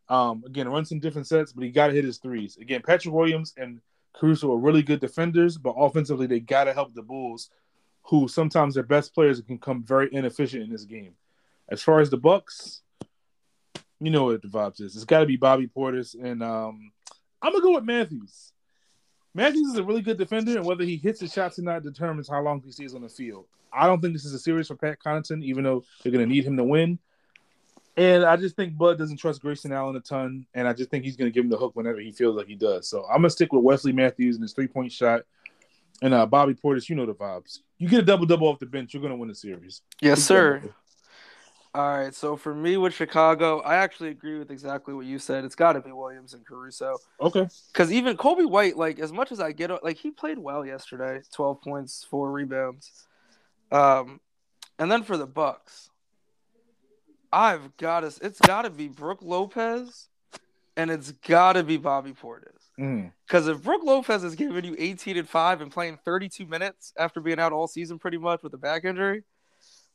[0.09, 2.57] Um, again, run some different sets, but he got to hit his threes.
[2.57, 3.79] Again, Patrick Williams and
[4.13, 7.49] Caruso are really good defenders, but offensively they got to help the Bulls,
[8.03, 11.13] who sometimes their best players can come very inefficient in this game.
[11.69, 12.81] As far as the Bucks,
[13.99, 14.95] you know what the vibes is.
[14.95, 16.91] It's got to be Bobby Portis, and um,
[17.41, 18.51] I'm gonna go with Matthews.
[19.33, 22.29] Matthews is a really good defender, and whether he hits the shots or not determines
[22.29, 23.45] how long he stays on the field.
[23.71, 26.31] I don't think this is a series for Pat Connaughton, even though they're going to
[26.31, 26.99] need him to win.
[27.95, 31.03] And I just think Bud doesn't trust Grayson Allen a ton, and I just think
[31.03, 32.87] he's going to give him the hook whenever he feels like he does.
[32.87, 35.21] So I'm going to stick with Wesley Matthews and his three point shot.
[36.01, 37.59] And uh, Bobby Portis, you know the vibes.
[37.77, 39.81] You get a double double off the bench, you're going to win the series.
[40.01, 40.61] Yes, sir.
[41.75, 45.43] All right, so for me with Chicago, I actually agree with exactly what you said.
[45.43, 46.97] It's got to be Williams and Caruso.
[47.19, 47.47] Okay.
[47.71, 51.21] Because even Coby White, like as much as I get, like he played well yesterday,
[51.33, 52.91] twelve points, four rebounds.
[53.71, 54.19] Um,
[54.77, 55.89] and then for the Bucks,
[57.31, 58.13] I've got to.
[58.21, 60.09] It's got to be Brook Lopez,
[60.77, 62.69] and it's got to be Bobby Portis.
[62.79, 63.11] Mm.
[63.25, 67.19] Because if Brook Lopez is giving you 18 and 5 and playing 32 minutes after
[67.19, 69.23] being out all season pretty much with a back injury,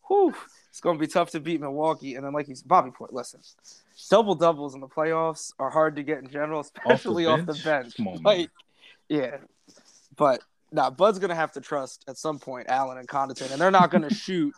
[0.09, 0.35] whew,
[0.71, 2.15] it's going to be tough to beat Milwaukee.
[2.15, 3.41] And then, like he's Bobby Port, listen,
[4.11, 7.65] double doubles in the playoffs are hard to get in general, especially off the bench?
[7.65, 7.97] bench.
[7.97, 8.51] Come on, like,
[9.09, 9.39] yeah.
[10.17, 10.43] But
[10.73, 13.71] nah, Bud's going to have to trust at some point Allen and Connaughton, and they're
[13.71, 14.55] not going to shoot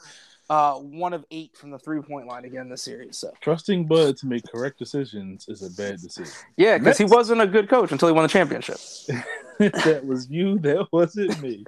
[0.50, 3.16] uh, one of eight from the three point line again this series.
[3.18, 6.32] So, Trusting Bud to make correct decisions is a bad decision.
[6.56, 8.78] yeah, because he wasn't a good coach until he won the championship.
[9.58, 10.58] that was you.
[10.58, 11.64] That wasn't me.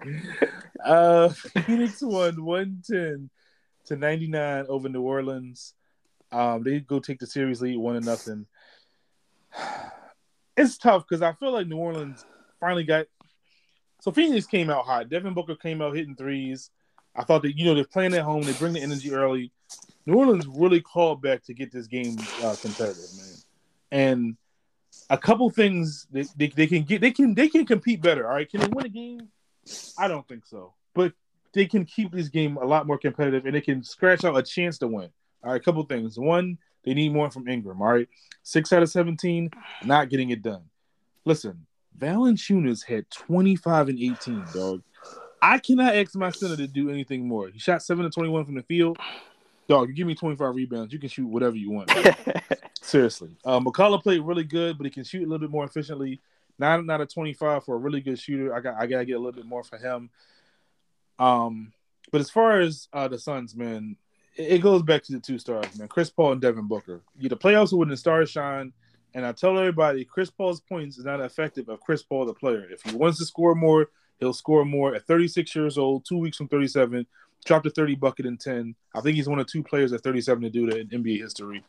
[0.84, 1.28] Uh,
[1.66, 3.30] Phoenix won 110
[3.92, 5.74] to 99 over New Orleans.
[6.31, 8.46] Um, they go take the series lead one to nothing.
[10.55, 12.26] It's tough because I feel like New Orleans
[12.61, 13.07] finally got.
[14.02, 15.08] So Phoenix came out hot.
[15.08, 16.69] Devin Booker came out hitting threes.
[17.16, 18.42] I thought that you know they're playing at home.
[18.42, 19.50] They bring the energy early.
[20.04, 23.35] New Orleans really called back to get this game uh, competitive, man.
[23.92, 24.37] And
[25.08, 28.29] a couple things they, they, they can get they can they can compete better.
[28.29, 29.29] All right, can they win a game?
[29.96, 31.14] I don't think so, but
[31.53, 34.42] they can keep this game a lot more competitive and they can scratch out a
[34.42, 35.11] chance to win.
[35.44, 36.19] All right, a couple things.
[36.19, 37.83] One, they need more from Ingram.
[37.83, 38.09] All right,
[38.42, 39.50] six out of seventeen,
[39.85, 40.63] not getting it done.
[41.25, 41.67] Listen,
[41.98, 44.83] Valanciunas had twenty five and eighteen, dog.
[45.40, 47.48] I cannot ask my center to do anything more.
[47.48, 48.98] He shot seven to twenty one from the field.
[49.69, 51.90] Dog, you give me twenty five rebounds, you can shoot whatever you want.
[52.81, 53.37] Seriously.
[53.44, 56.21] Uh, McCollum played really good, but he can shoot a little bit more efficiently.
[56.59, 58.55] Nine out of twenty five for a really good shooter.
[58.55, 60.11] I got I gotta get a little bit more for him.
[61.19, 61.73] Um,
[62.10, 63.96] but as far as uh, the Suns, man,
[64.37, 65.88] it, it goes back to the two stars, man.
[65.88, 67.02] Chris Paul and Devin Booker.
[67.19, 68.73] You the playoffs when the stars shine.
[69.15, 72.67] And I tell everybody, Chris Paul's points is not effective of Chris Paul the player.
[72.71, 74.94] If he wants to score more, he'll score more.
[74.94, 77.06] At 36 years old, two weeks from 37,
[77.44, 78.75] dropped a 30 bucket in 10.
[78.94, 81.63] I think he's one of two players at 37 to do that in NBA history.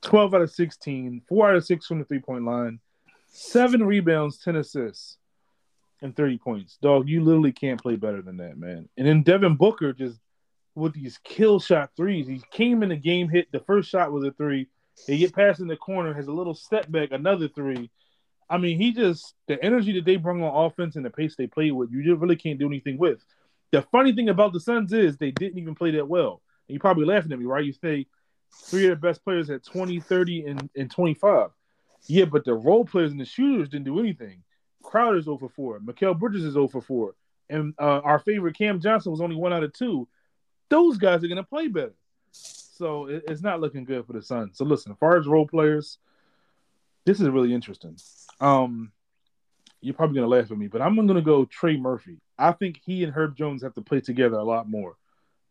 [0.00, 2.80] 12 out of 16, four out of six from the three point line,
[3.28, 5.18] seven rebounds, 10 assists,
[6.02, 6.78] and 30 points.
[6.82, 8.88] Dog, you literally can't play better than that, man.
[8.96, 10.18] And then Devin Booker just
[10.74, 12.26] with these kill shot threes.
[12.26, 14.68] He came in the game, hit the first shot was a three.
[15.06, 17.90] They get past in the corner, has a little step back, another three.
[18.50, 21.46] I mean, he just the energy that they bring on offense and the pace they
[21.46, 23.24] play with, you just really can't do anything with.
[23.70, 26.42] The funny thing about the Suns is they didn't even play that well.
[26.68, 27.64] And you're probably laughing at me, right?
[27.64, 28.06] You say
[28.64, 31.50] three of the best players at 20, 30, and, and 25.
[32.08, 34.42] Yeah, but the role players and the shooters didn't do anything.
[34.82, 35.80] Crowder's over 4.
[35.80, 37.14] Mikal Bridges is over 4.
[37.50, 40.08] And uh, our favorite Cam Johnson was only one out of two.
[40.68, 41.94] Those guys are going to play better.
[42.30, 44.58] So it, it's not looking good for the Suns.
[44.58, 45.98] So listen, as far as role players,
[47.04, 47.96] this is really interesting.
[48.40, 48.92] Um,
[49.80, 52.20] you're probably gonna laugh at me, but I'm gonna go Trey Murphy.
[52.38, 54.96] I think he and Herb Jones have to play together a lot more.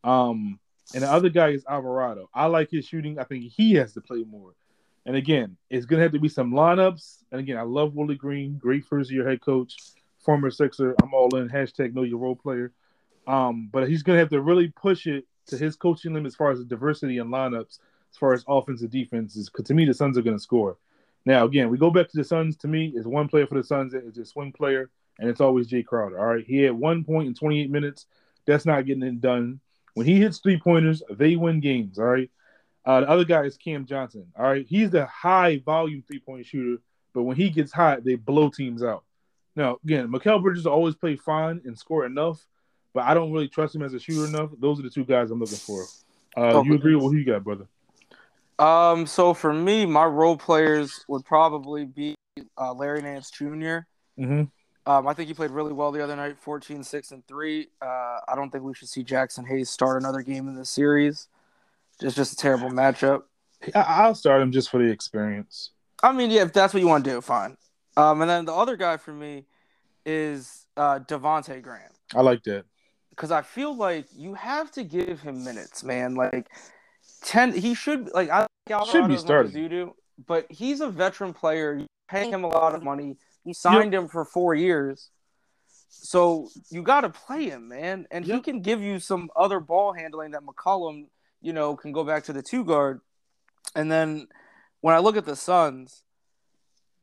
[0.04, 0.60] Um,
[0.94, 2.30] and the other guy is Alvarado.
[2.34, 3.20] I like his shooting.
[3.20, 4.54] I think he has to play more.
[5.06, 7.24] And again, it's gonna have to be some lineups.
[7.32, 9.76] And again, I love Willie Green, great first year head coach,
[10.20, 10.96] former Sixer.
[11.02, 11.50] I'm all in.
[11.50, 12.72] Hashtag know your role player.
[13.28, 16.52] Um, but he's gonna have to really push it to his coaching limit as far
[16.52, 17.80] as the diversity and lineups,
[18.12, 19.50] as far as offensive defenses.
[19.50, 20.78] Because to me, the Suns are gonna score.
[21.26, 22.58] Now, again, we go back to the Suns.
[22.58, 24.90] To me, is one player for the Suns is a swing player,
[25.20, 26.20] and it's always Jay Crowder.
[26.20, 28.06] All right, he had one point in 28 minutes.
[28.46, 29.60] That's not getting it done.
[29.94, 32.00] When he hits three pointers, they win games.
[32.00, 32.30] All right.
[32.86, 34.26] Uh, the other guy is Cam Johnson.
[34.38, 36.82] All right, he's the high volume three point shooter,
[37.14, 39.04] but when he gets hot, they blow teams out.
[39.56, 42.46] Now, again, Mikal Bridges always play fine and score enough,
[42.94, 44.52] but I don't really trust him as a shooter enough.
[44.60, 45.84] Those are the two guys I'm looking for.
[46.38, 46.70] Uh, Okay.
[46.70, 47.68] You agree with who you got, brother?
[48.58, 52.16] Um, so for me, my role players would probably be
[52.58, 53.86] uh, Larry Nance Jr.
[54.18, 54.44] Mm-hmm.
[54.86, 57.68] Um, I think he played really well the other night, 14, 6, and 3.
[57.82, 61.28] Uh, I don't think we should see Jaxson Hayes start another game in this series.
[62.02, 63.24] It's just a terrible matchup.
[63.76, 65.72] I'll start him just for the experience.
[66.02, 67.58] I mean, yeah, if that's what you want to do, fine.
[67.96, 69.46] Um, and then the other guy for me
[70.06, 71.92] is uh, Devonte Graham.
[72.16, 72.66] I like that.
[73.12, 76.16] because I feel like you have to give him minutes, man.
[76.16, 76.48] Like
[77.24, 79.52] ten, he should like I like Should be as starting.
[79.52, 79.96] as you do,
[80.28, 81.76] but he's a veteran player.
[81.76, 83.18] You pay him a lot of money.
[83.46, 85.10] You signed him for four years,
[85.90, 88.08] so you got to play him, man.
[88.12, 91.06] And he can give you some other ball handling that McCollum,
[91.42, 93.02] you know, can go back to the two guard.
[93.76, 94.28] And then
[94.82, 96.04] when I look at the Suns,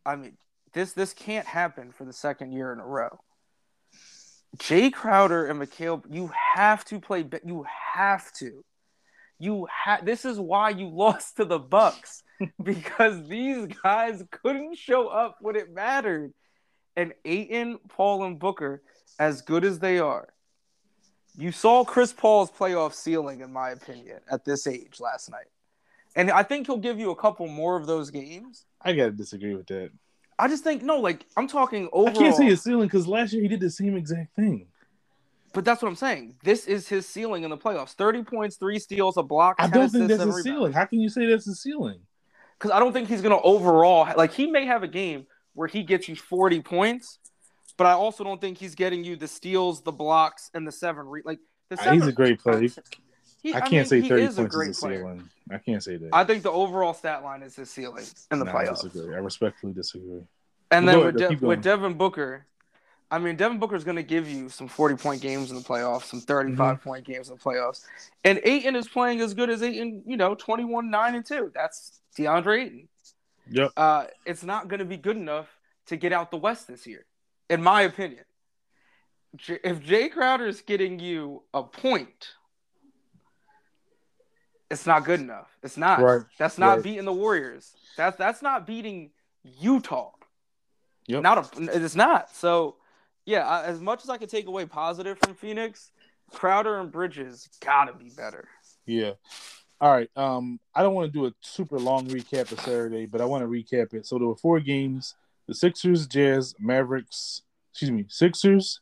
[0.05, 0.36] I mean,
[0.72, 3.20] this this can't happen for the second year in a row.
[4.59, 7.24] Jay Crowder and Mikal, you have to play.
[7.45, 7.64] You
[7.95, 8.64] have to.
[9.39, 10.05] You have.
[10.05, 12.22] This is why you lost to the Bucks
[12.62, 16.32] because these guys couldn't show up when it mattered.
[16.97, 18.82] And Ayton, Paul, and Booker,
[19.20, 20.28] as good as they are,
[21.39, 25.47] you saw Chris Paul's playoff ceiling, in my opinion, at this age last night.
[26.16, 28.66] And I think he'll give you a couple more of those games.
[28.82, 29.91] I gotta disagree with that.
[30.36, 32.16] I just think no, like I'm talking overall.
[32.16, 34.66] I can't say his ceiling because last year he did the same exact thing.
[35.53, 36.34] But that's what I'm saying.
[36.43, 39.57] This is his ceiling in the playoffs: thirty points, three steals, a block.
[39.59, 40.72] I don't think that's a ceiling.
[40.72, 42.01] How can you say that's a ceiling?
[42.59, 45.84] Because I don't think he's gonna overall like he may have a game where he
[45.84, 47.18] gets you forty points,
[47.79, 51.07] but I also don't think he's getting you the steals, the blocks, and the seven.
[51.07, 51.39] Re- like
[51.70, 51.99] the Uh, seven.
[52.01, 52.68] He's a great player.
[53.41, 54.72] He- I can't mean, say thirty points is a player.
[54.99, 55.31] ceiling.
[55.51, 56.11] I can't say that.
[56.12, 58.83] I think the overall stat line is his ceiling in the Nah, I playoffs.
[58.83, 59.14] disagree.
[59.14, 60.22] I respectfully disagree.
[60.70, 61.16] And then with.
[61.16, 62.45] De- with Devin Booker,
[63.11, 65.62] I mean, Devin Booker is going to give you some 40 point games in the
[65.62, 66.89] playoffs, some 35 Mm-hmm.
[66.89, 67.85] point games in the playoffs.
[68.24, 71.53] And Ayton is playing as good as Ayton, you know, 21, 9, and 2.
[71.55, 72.89] That's DeAndre Ayton.
[73.51, 73.70] Yep.
[73.79, 75.47] Uh, it's not going to be good enough
[75.87, 77.07] to get out the West this year,
[77.51, 78.24] in my opinion.
[79.62, 82.28] If Jay Crowder is getting you a point,
[84.70, 85.49] it's not good enough.
[85.62, 86.01] It's not.
[86.01, 86.22] Right.
[86.38, 86.84] That's not Right.
[86.84, 87.74] beating the Warriors.
[87.96, 89.11] That's that's not beating
[89.42, 90.12] Utah.
[91.07, 91.22] Yep.
[91.22, 91.84] Not a.
[91.84, 92.34] It's not.
[92.34, 92.76] So,
[93.24, 93.46] yeah.
[93.46, 95.90] I, as much as I could take away positive from Phoenix,
[96.32, 98.49] Crowder and Bridges gotta be better.
[98.84, 99.12] Yeah.
[99.80, 100.11] All right.
[100.16, 103.42] Um, I don't want to do a super long recap of Saturday, but I want
[103.42, 104.07] to recap it.
[104.07, 105.14] So there were four games:
[105.49, 107.42] the Sixers, Jazz, Mavericks.
[107.72, 108.80] Excuse me, Sixers,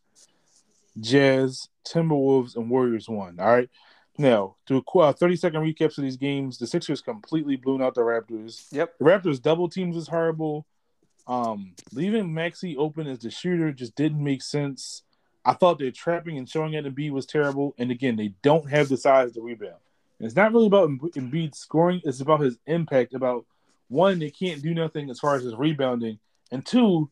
[1.00, 3.38] Jazz, Timberwolves, and Warriors won.
[3.40, 3.70] All right.
[4.18, 7.94] Now, to a uh, 30 second recaps of these games, the Sixers completely blew out
[7.94, 8.66] the Raptors.
[8.72, 8.98] Yep.
[8.98, 10.66] The Raptors double teams was horrible.
[11.26, 15.02] Um, leaving Maxey open as the shooter just didn't make sense.
[15.44, 17.74] I thought their trapping and showing at Embiid was terrible.
[17.78, 19.74] And again, they don't have the size to rebound.
[20.18, 23.12] And it's not really about Embiid scoring; it's about his impact.
[23.12, 23.44] About
[23.88, 26.18] one, they can't do nothing as far as his rebounding,
[26.50, 27.10] and two,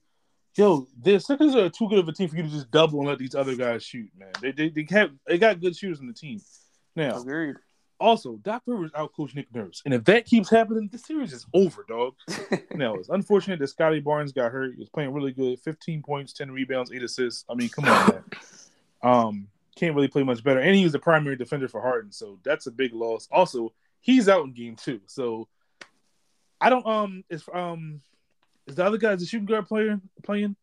[0.56, 3.08] yo, the Sixers are too good of a team for you to just double and
[3.08, 4.10] let these other guys shoot.
[4.16, 6.40] Man, they they they have they got good shooters on the team.
[6.96, 7.56] Now, Agreed.
[7.98, 11.84] also, Doc Rivers outcoached Nick Nurse, and if that keeps happening, the series is over,
[11.88, 12.14] dog.
[12.74, 14.74] now it's unfortunate that Scottie Barnes got hurt.
[14.74, 17.44] He was playing really good, 15 points, 10 rebounds, eight assists.
[17.48, 18.24] I mean, come on, man.
[19.02, 22.38] Um, can't really play much better, and he was the primary defender for Harden, so
[22.42, 23.28] that's a big loss.
[23.30, 25.46] Also, he's out in game two, so
[26.58, 28.00] I don't um is um
[28.66, 30.56] is the other guy the shooting guard player playing?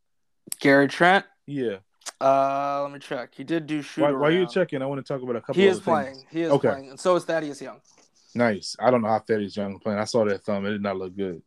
[0.59, 1.25] Gary Trent.
[1.45, 1.77] Yeah.
[2.19, 3.33] Uh, let me check.
[3.35, 4.01] He did do shoot.
[4.01, 4.51] While, while you're around.
[4.51, 5.51] checking, I want to talk about a couple.
[5.53, 6.15] Of He is playing.
[6.15, 6.25] Things.
[6.31, 6.69] He is Okay.
[6.69, 7.79] playing, and so is Thaddeus Young.
[8.35, 8.75] Nice.
[8.79, 9.99] I don't know how Thaddeus Young playing.
[9.99, 10.65] I saw that thumb.
[10.65, 11.41] It did not look good.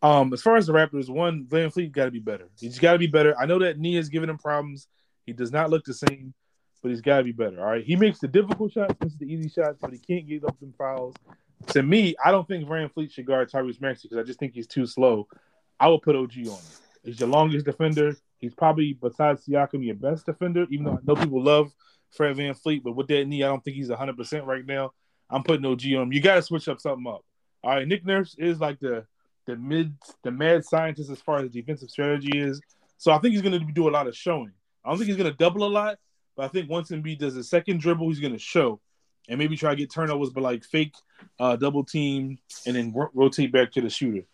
[0.00, 2.48] Um, as far as the Raptors, one VanVleet got to be better.
[2.60, 3.36] He's got to be better.
[3.38, 4.86] I know that knee is giving him problems.
[5.26, 6.34] He does not look the same,
[6.82, 7.58] but he's got to be better.
[7.60, 7.84] All right.
[7.84, 10.72] He makes the difficult shots, misses the easy shots, but he can't get up them
[10.78, 11.14] fouls.
[11.68, 14.68] To me, I don't think VanVleet should guard Tyrese Maxey because I just think he's
[14.68, 15.26] too slow.
[15.80, 16.56] I would put OG on him.
[17.04, 18.16] He's your longest defender.
[18.38, 21.72] He's probably, besides Siakam, your best defender, even though I know people love
[22.10, 24.92] Fred VanVleet, but with that knee, I don't think he's 100% right now.
[25.30, 26.12] I'm putting OG on him.
[26.12, 27.24] You got to switch up something up.
[27.62, 29.04] All right, Nick Nurse is like the
[29.46, 32.60] the mid the mad scientist as far as defensive strategy is.
[32.98, 34.52] So I think he's going to do a lot of showing.
[34.84, 35.98] I don't think he's going to double a lot,
[36.36, 38.80] but I think once Embiid does a second dribble, he's going to show
[39.28, 40.94] and maybe try to get turnovers, but like fake
[41.38, 44.24] uh, double team and then ro- rotate back to the shooter.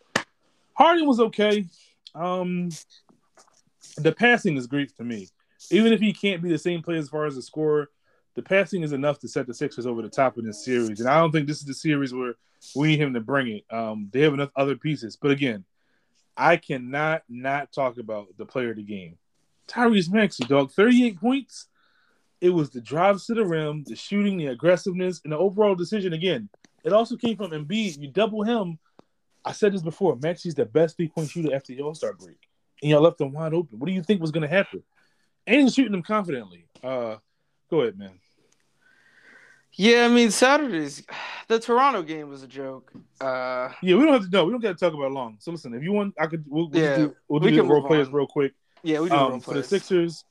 [0.75, 1.65] Harden was okay.
[2.13, 2.69] Um,
[3.97, 5.29] the passing is great to me.
[5.71, 7.89] Even if he can't be the same player as far as the scorer,
[8.35, 10.99] the passing is enough to set the Sixers over the top in this series.
[10.99, 12.35] And I don't think this is the series where
[12.75, 13.65] we need him to bring it.
[13.73, 15.15] Um, they have enough other pieces.
[15.15, 15.63] But again,
[16.35, 19.17] I cannot not talk about the player of the game.
[19.67, 21.67] Tyrese Maxey, dog, 38 points.
[22.41, 26.13] It was the drives to the rim, the shooting, the aggressiveness, and the overall decision.
[26.13, 26.49] Again,
[26.83, 27.99] it also came from Embiid.
[27.99, 28.77] You double him.
[29.45, 30.15] I said this before.
[30.21, 32.37] Maxey's the best three point shooter after the All Star break,
[32.81, 33.77] and y'all left him wide open.
[33.79, 34.83] What do you think was going to happen?
[35.47, 36.67] And he's shooting them confidently.
[36.83, 37.17] Uh,
[37.69, 38.19] go ahead, man.
[39.73, 41.03] Yeah, I mean Saturday's
[41.47, 42.91] the Toronto game was a joke.
[43.19, 44.29] Uh, Yeah, we don't have to.
[44.29, 45.37] No, we don't got to talk about it long.
[45.39, 46.43] So listen, if you want, I could.
[46.47, 48.13] We'll, we'll Yeah, do, we'll we do can role players on.
[48.13, 48.53] real quick.
[48.83, 49.63] yeah, we do Um, role for the.
[49.63, 50.23] Sixers,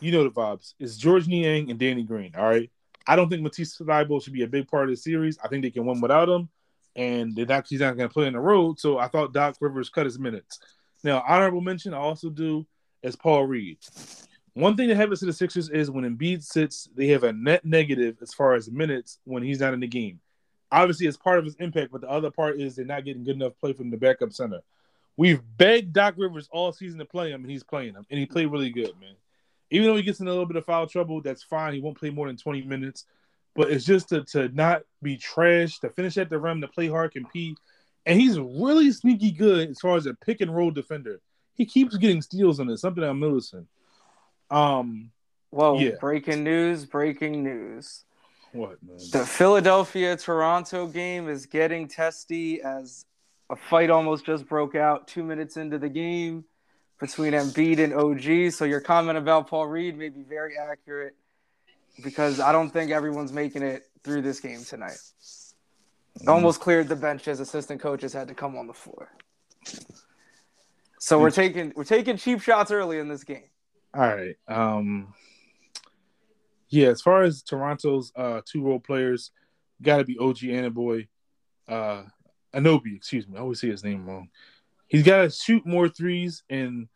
[0.00, 0.74] you know the vibes.
[0.78, 2.34] It's Georges Niang and Danny Green.
[2.36, 2.70] All right.
[3.06, 5.38] I don't think Matisse Thybulle should be a big part of the series.
[5.42, 6.48] I think they can win without him,
[6.98, 8.80] and they're not, he's not going to play on the road.
[8.80, 10.58] So I thought Doc Rivers cut his minutes.
[11.04, 12.66] Now, honorable mention I also do
[13.04, 13.78] is Paul Reed.
[14.54, 17.64] One thing that happens to the Sixers is when Embiid sits, they have a net
[17.64, 20.18] negative as far as minutes when he's not in the game.
[20.72, 23.36] Obviously, it's part of his impact, but the other part is they're not getting good
[23.36, 24.60] enough play from the backup center.
[25.16, 28.26] We've begged Doc Rivers all season to play him, and he's playing him, and he
[28.26, 29.14] played really good, man.
[29.70, 31.74] Even though he gets in a little bit of foul trouble, that's fine.
[31.74, 33.04] He won't play more than 20 minutes.
[33.58, 36.86] But it's just to, to not be trash, to finish at the rim, to play
[36.86, 37.58] hard, compete.
[38.06, 41.20] And he's really sneaky good as far as a pick and roll defender.
[41.54, 43.66] He keeps getting steals on it, something I'm noticing.
[44.48, 45.10] Um,
[45.50, 45.76] Whoa!
[45.80, 45.96] yeah.
[45.98, 46.84] Breaking news!
[46.84, 48.04] Breaking news!
[48.52, 48.96] what, man?
[49.10, 53.06] The Philadelphia Toronto game is getting testy as
[53.50, 56.44] a fight almost just broke out two minutes into the game
[57.00, 58.52] between Embiid and OG.
[58.52, 61.16] So your comment about Paul Reed may be very accurate
[62.02, 64.98] because I don't think everyone's making it through this game tonight.
[66.18, 66.28] Mm-hmm.
[66.28, 69.10] Almost cleared the bench as assistant coaches had to come on the floor.
[70.98, 73.44] So we're taking we're taking cheap shots early in this game.
[73.94, 74.36] All right.
[74.48, 75.14] Um
[76.68, 79.30] yeah, as far as Toronto's uh two role players,
[79.80, 81.08] gotta be OG Anaboy.
[81.68, 82.02] Uh
[82.54, 83.36] Anobi, excuse me.
[83.36, 84.28] I always say his name wrong.
[84.88, 86.88] He's gotta shoot more threes and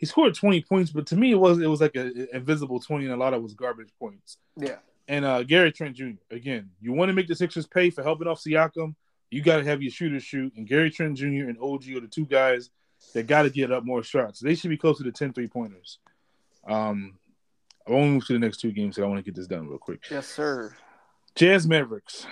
[0.00, 3.04] he scored 20 points, but to me it was it was like an invisible 20
[3.04, 4.38] and a lot of it was garbage points.
[4.56, 4.76] Yeah.
[5.08, 6.12] And uh Gary Trent Jr.
[6.30, 8.94] Again, you want to make the Sixers pay for helping off Siakam,
[9.30, 11.48] you gotta have your shooters shoot, and Gary Trent Jr.
[11.48, 12.70] and OG are the two guys
[13.12, 14.40] that gotta get up more shots.
[14.40, 15.98] They should be closer to 10 three pointers.
[16.66, 17.18] Um,
[17.86, 18.96] I want to move to the next two games.
[18.96, 20.04] So I want to get this done real quick.
[20.10, 20.74] Yes, sir.
[21.34, 22.26] Jazz Mavericks.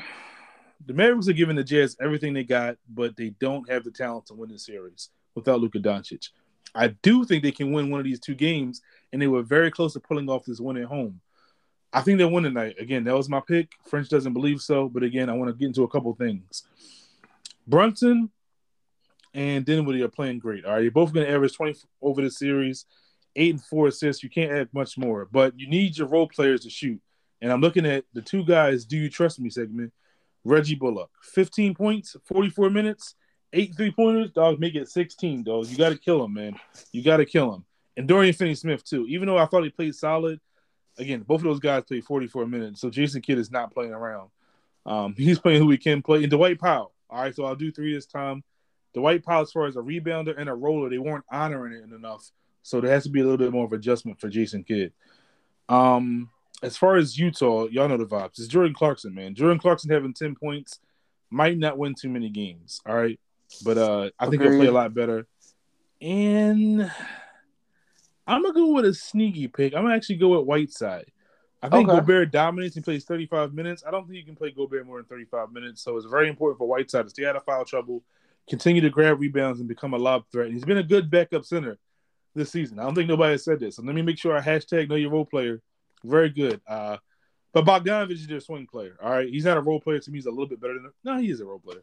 [0.86, 4.26] The Mavericks are giving the Jazz everything they got, but they don't have the talent
[4.26, 6.28] to win the series without Luka Doncic.
[6.74, 9.70] I do think they can win one of these two games, and they were very
[9.70, 11.20] close to pulling off this win at home.
[11.92, 12.76] I think they'll win tonight.
[12.78, 13.72] Again, that was my pick.
[13.86, 16.64] French doesn't believe so, but again, I want to get into a couple things.
[17.66, 18.30] Brunson
[19.32, 20.64] and Dinwiddie are playing great.
[20.64, 22.84] All right, you're both going to average 20 over the series,
[23.36, 24.22] eight and four assists.
[24.22, 27.00] You can't add much more, but you need your role players to shoot.
[27.40, 29.92] And I'm looking at the two guys, Do You Trust Me segment.
[30.44, 33.14] Reggie Bullock, 15 points, 44 minutes,
[33.52, 35.66] eight three pointers, dog, make it 16, dog.
[35.66, 36.58] You got to kill him, man.
[36.92, 37.64] You got to kill him.
[37.96, 39.06] And Dorian Finney Smith, too.
[39.08, 40.40] Even though I thought he played solid,
[40.98, 42.80] again, both of those guys played 44 minutes.
[42.80, 44.30] So Jason Kidd is not playing around.
[44.86, 46.22] Um, he's playing who he can play.
[46.22, 46.92] And Dwight Powell.
[47.10, 48.44] All right, so I'll do three this time.
[48.94, 52.30] Dwight Powell, as far as a rebounder and a roller, they weren't honoring it enough.
[52.62, 54.92] So there has to be a little bit more of adjustment for Jason Kidd.
[55.68, 56.30] Um,
[56.62, 58.38] as far as Utah, y'all know the vibes.
[58.38, 59.34] It's Jordan Clarkson, man.
[59.34, 60.80] Jordan Clarkson having 10 points
[61.30, 62.80] might not win too many games.
[62.86, 63.18] All right.
[63.64, 65.26] But uh I think he'll play a lot better.
[66.00, 66.90] And
[68.26, 69.74] I'm gonna go with a sneaky pick.
[69.74, 71.10] I'm gonna actually go with Whiteside.
[71.62, 71.98] I think okay.
[71.98, 73.82] Gobert dominates and plays 35 minutes.
[73.86, 75.82] I don't think you can play Gobert more than 35 minutes.
[75.82, 78.04] So it's very important for Whiteside to stay out of foul trouble,
[78.48, 80.46] continue to grab rebounds, and become a lob threat.
[80.46, 81.78] And he's been a good backup center
[82.34, 82.78] this season.
[82.78, 83.76] I don't think nobody has said this.
[83.76, 85.60] So let me make sure I hashtag know your role player.
[86.04, 86.60] Very good.
[86.68, 86.98] Uh,
[87.52, 88.96] but Bogdanovic is their swing player.
[89.02, 89.28] All right.
[89.28, 90.18] He's not a role player to me.
[90.18, 91.82] He's a little bit better than no, he is a role player.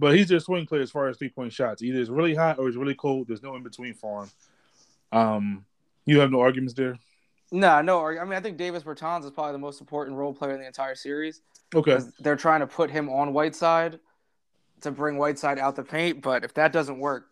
[0.00, 1.82] But he's their swing player as far as three point shots.
[1.82, 3.28] Either it's really hot or it's really cold.
[3.28, 4.30] There's no in between for him.
[5.12, 5.64] Um,
[6.06, 6.98] you have no arguments there.
[7.52, 8.06] No, no.
[8.06, 10.66] I mean, I think Davis Bertans is probably the most important role player in the
[10.66, 11.42] entire series.
[11.74, 11.98] Okay.
[12.18, 14.00] They're trying to put him on Whiteside
[14.80, 17.26] to bring Whiteside out the paint, but if that doesn't work,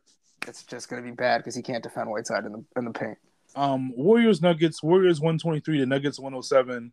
[0.46, 2.90] it's just going to be bad because he can't defend Whiteside in the in the
[2.90, 3.16] paint.
[3.56, 5.80] Um, Warriors Nuggets Warriors one twenty three.
[5.80, 6.92] The Nuggets one hundred seven.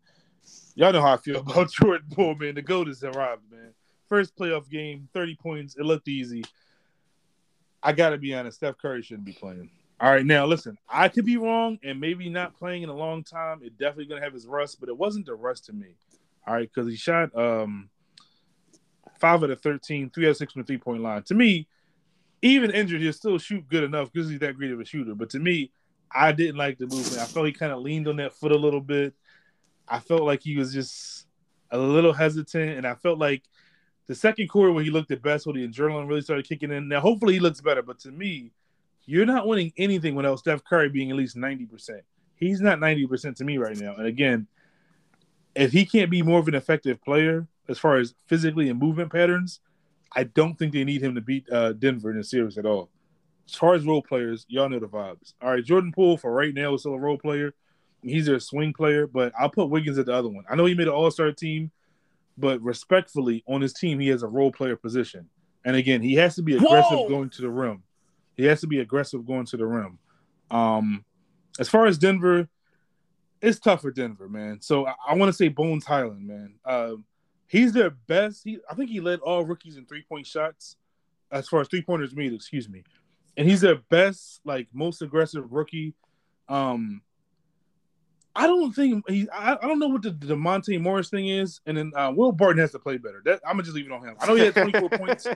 [0.76, 2.56] Y'all know how I feel about Jordan Poole, man.
[2.56, 3.74] The goat has arrived, man.
[4.16, 5.76] First playoff game, thirty points.
[5.76, 6.46] It looked easy.
[7.84, 8.56] I gotta be honest.
[8.56, 9.70] Steph Curry shouldn't be playing.
[10.00, 10.78] All right, now listen.
[10.88, 13.60] I could be wrong, and maybe not playing in a long time.
[13.62, 15.98] It definitely gonna have his rust, but it wasn't the rust to me.
[16.48, 17.90] All right, because he shot um
[19.20, 21.24] five of the 13, three out of six from the three point line.
[21.24, 21.68] To me,
[22.42, 25.14] even injured, he'll still shoot good enough because he's that great of a shooter.
[25.14, 25.72] But to me,
[26.10, 27.22] I didn't like the movement.
[27.22, 29.14] I felt he kind of leaned on that foot a little bit.
[29.90, 31.28] I felt like he was just
[31.70, 33.44] a little hesitant, and I felt like
[34.08, 36.88] the second quarter when he looked at best, when the adrenaline really started kicking in.
[36.88, 37.82] Now, hopefully, he looks better.
[37.82, 38.52] But to me,
[39.06, 42.04] you're not winning anything without Steph Curry being at least ninety percent.
[42.36, 43.96] He's not ninety percent to me right now.
[43.96, 44.48] And again,
[45.56, 49.12] if he can't be more of an effective player as far as physically and movement
[49.12, 49.60] patterns,
[50.12, 52.90] I don't think they need him to beat uh, Denver in the series at all.
[53.48, 55.34] As far as role players, y'all know the vibes.
[55.42, 57.54] All right, Jordan Poole for right now is still a role player.
[58.02, 60.46] He's a swing player, but I'll put Wiggins at the other one.
[60.50, 61.72] I know he made an All Star team,
[62.38, 65.30] but respectfully, on his team, he has a role player position.
[65.64, 67.10] And again, he has to be aggressive Whoa!
[67.10, 67.84] going to the rim.
[68.36, 69.98] He has to be aggressive going to the rim.
[70.52, 71.06] Um,
[71.58, 72.48] as far as Denver,
[73.42, 74.62] it's tough for Denver, man.
[74.62, 76.56] So I, I want to say Bones Hyland, man.
[76.66, 77.06] Um,
[77.48, 78.42] he's their best.
[78.44, 80.76] He, I think he led all rookies in three point shots,
[81.32, 82.34] as far as three pointers made.
[82.34, 82.84] Excuse me,
[83.38, 85.94] and he's their best, like most aggressive rookie.
[86.48, 87.02] Um,
[88.36, 89.30] I don't think he.
[89.30, 92.32] I, I don't know what the, the Monte Morris thing is, and then uh, Will
[92.32, 93.22] Barton has to play better.
[93.24, 94.16] That I'm gonna just leave it on him.
[94.20, 95.28] I know he had 24 points.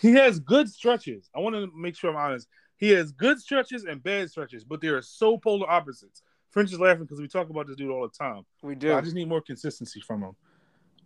[0.00, 1.30] He has good stretches.
[1.34, 2.48] I want to make sure I'm honest.
[2.76, 6.22] He has good stretches and bad stretches, but they are so polar opposites.
[6.48, 8.44] French is laughing because we talk about this dude all the time.
[8.62, 8.94] We do.
[8.94, 10.36] I just need more consistency from him.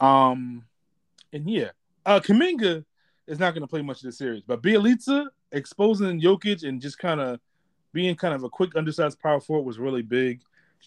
[0.01, 0.65] Um,
[1.33, 1.71] and yeah,
[2.07, 2.85] uh, Kuminga
[3.27, 6.99] is not going to play much of the series, but Bjelica exposing Jokic and just
[6.99, 7.41] kind of
[7.93, 10.41] being kind of a quick undersized power forward was really big.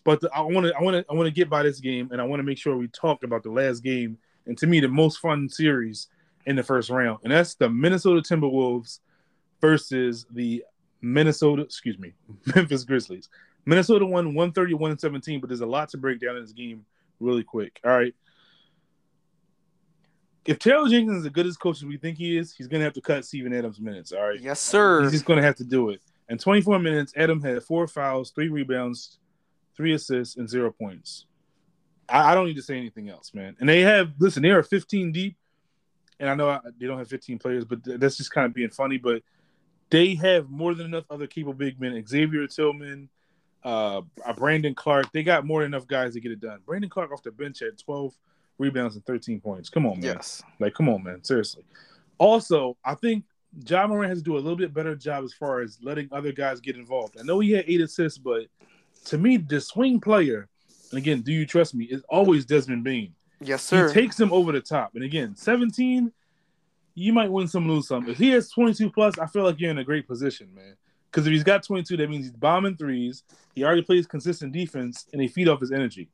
[0.03, 2.09] But the, I want to, I want to, I want to get by this game,
[2.11, 4.79] and I want to make sure we talk about the last game, and to me,
[4.79, 6.07] the most fun series
[6.45, 8.99] in the first round, and that's the Minnesota Timberwolves
[9.59, 10.63] versus the
[11.01, 12.13] Minnesota, excuse me,
[12.55, 13.29] Memphis Grizzlies.
[13.65, 16.85] Minnesota won 131 17, but there's a lot to break down in this game
[17.19, 17.79] really quick.
[17.83, 18.13] All right
[20.47, 22.85] if Taylor Jenkins is as good as coach as we think he is, he's gonna
[22.85, 24.13] have to cut Steven Adams minutes.
[24.13, 24.39] All right.
[24.39, 25.03] Yes, sir.
[25.03, 26.01] He's just gonna have to do it.
[26.29, 29.19] In 24 minutes, Adam had four fouls, three rebounds,
[29.77, 31.25] three assists, and zero points.
[32.09, 33.55] I, I don't need to say anything else, man.
[33.59, 35.37] And they have listen, they are 15 deep,
[36.19, 38.53] and I know I, they don't have 15 players, but th- that's just kind of
[38.53, 38.97] being funny.
[38.97, 39.21] But
[39.89, 42.03] they have more than enough other capable big men.
[42.05, 43.09] Xavier Tillman,
[43.63, 44.01] uh,
[44.35, 45.11] Brandon Clarke.
[45.13, 46.59] They got more than enough guys to get it done.
[46.65, 48.13] Brandon Clarke off the bench at 12
[48.57, 49.69] rebounds, and 13 points.
[49.69, 50.15] Come on, man.
[50.15, 50.43] Yes.
[50.59, 51.23] Like, come on, man.
[51.23, 51.63] Seriously.
[52.17, 53.23] Also, I think
[53.67, 56.31] Ja Morant has to do a little bit better job as far as letting other
[56.31, 57.17] guys get involved.
[57.19, 58.47] I know he had eight assists, but
[59.07, 60.47] to me, the swing player,
[60.91, 63.13] and again, do you trust me, is always Desmond Bane.
[63.39, 63.87] Yes, sir.
[63.87, 64.95] He takes him over the top.
[64.95, 66.11] And again, 17,
[66.95, 68.09] you might win some, lose some.
[68.09, 70.75] If he has 22 plus, I feel like you're in a great position, man.
[71.11, 73.23] Because if he's got 22, that means he's bombing threes.
[73.55, 76.09] He already plays consistent defense, and they feed off his energy.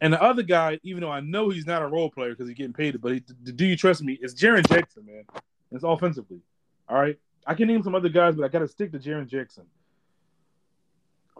[0.00, 2.56] And the other guy, even though I know he's not a role player because he's
[2.56, 4.18] getting paid, but he, do you trust me?
[4.22, 5.24] It's Jaren Jackson, man.
[5.72, 6.40] It's offensively.
[6.88, 7.18] All right.
[7.46, 9.64] I can name some other guys, but I got to stick to Jaren Jackson.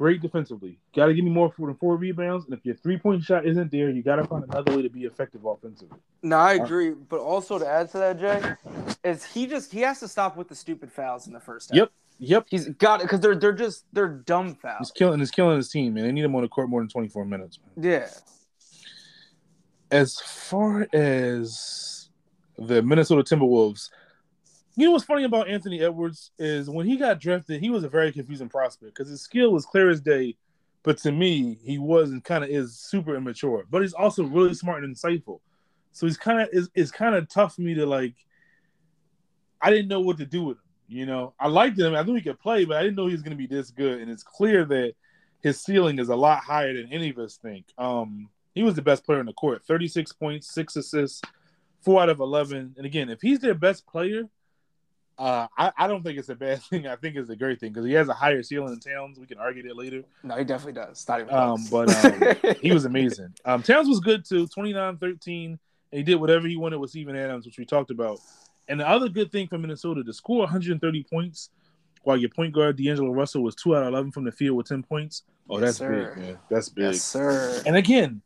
[0.01, 0.79] Great defensively.
[0.97, 3.71] Got to give me more than four rebounds, and if your three point shot isn't
[3.71, 5.99] there, you got to find another way to be effective offensively.
[6.23, 10.01] No, I agree, but also to add to that, Jay, is he just he has
[10.01, 11.77] to stop with the stupid fouls in the first half.
[11.77, 12.47] Yep, yep.
[12.49, 14.79] He's got it because they're they're just they're dumb fouls.
[14.79, 15.19] He's killing.
[15.19, 16.05] He's killing his team, man.
[16.05, 17.59] They need him on the court more than twenty four minutes.
[17.77, 17.93] Man.
[17.93, 18.09] Yeah.
[19.91, 22.09] As far as
[22.57, 23.91] the Minnesota Timberwolves,
[24.77, 27.89] you know what's funny about Anthony Edwards is when he got drafted, he was a
[27.89, 30.37] very confusing prospect because his skill was clear as day,
[30.83, 33.67] but to me, he was and kind of is super immature.
[33.71, 35.41] But he's also really smart and insightful.
[35.93, 38.15] So he's kind of is it's kind of tough for me to like.
[39.61, 40.63] I didn't know what to do with him.
[40.89, 41.95] You know, I liked him.
[41.95, 43.71] I knew he could play, but I didn't know he was going to be this
[43.71, 44.01] good.
[44.01, 44.95] And it's clear that
[45.43, 47.67] his ceiling is a lot higher than any of us think.
[47.77, 49.65] Um, he was the best player in the court.
[49.65, 51.21] Thirty six points, six assists,
[51.83, 52.75] four out of eleven.
[52.77, 54.29] And again, if he's their best player,
[55.21, 56.87] uh, I, I, don't think it's a bad thing.
[56.87, 59.19] I think it's a great thing because he has a higher ceiling than Towns.
[59.19, 60.03] We can argue that later.
[60.23, 61.07] No, he definitely does.
[61.31, 63.35] Um, but um, he was amazing.
[63.45, 65.45] Um, Towns was good too, 29-13.
[65.47, 65.59] And
[65.93, 68.19] he did whatever he wanted with Steven Adams, which we talked about.
[68.69, 71.51] And the other good thing for Minnesota to score 130 points
[72.03, 74.69] while your point guard D'Angelo Russell was two out of 11 from the field with
[74.69, 75.25] 10 points.
[75.51, 76.15] Oh, yes, that's sir.
[76.15, 76.39] big, man.
[76.49, 76.85] That's big.
[76.85, 77.63] Yes, sir.
[77.67, 78.23] And again,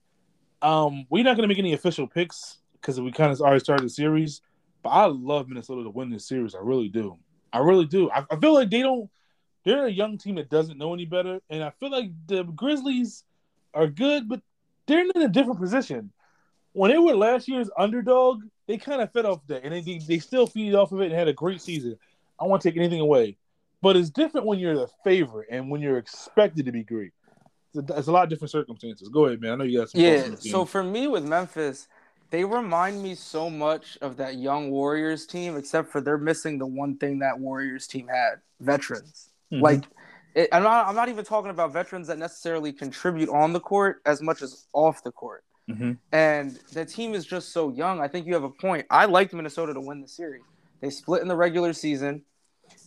[0.62, 3.84] um, we're not going to make any official picks because we kind of already started
[3.84, 4.42] the series.
[4.84, 6.54] But I love Minnesota to win this series.
[6.54, 7.16] I really do.
[7.52, 8.10] I really do.
[8.10, 9.10] I, I, feel like they don't.
[9.64, 13.24] They're a young team that doesn't know any better, and I feel like the Grizzlies
[13.72, 14.42] are good, but
[14.86, 16.12] they're in a different position.
[16.74, 20.18] When they were last year's underdog, they kind of fed off that, and they they
[20.18, 21.96] still feed off of it and had a great season.
[22.38, 23.38] I won't take anything away,
[23.80, 27.12] but it's different when you're the favorite and when you're expected to be great.
[27.74, 29.08] It's a, it's a lot of different circumstances.
[29.08, 29.52] Go ahead, man.
[29.52, 30.00] I know you got some.
[30.02, 30.34] Yeah.
[30.34, 31.88] So for me with Memphis,
[32.34, 36.66] they remind me so much of that young Warriors team, except for they're missing the
[36.66, 39.30] one thing that Warriors team had: veterans.
[39.52, 39.62] Mm-hmm.
[39.62, 39.84] Like,
[40.34, 40.88] it, I'm not.
[40.88, 44.66] I'm not even talking about veterans that necessarily contribute on the court as much as
[44.72, 45.44] off the court.
[45.70, 45.92] Mm-hmm.
[46.10, 48.00] And the team is just so young.
[48.00, 48.84] I think you have a point.
[48.90, 50.42] I liked Minnesota to win the series.
[50.80, 52.22] They split in the regular season.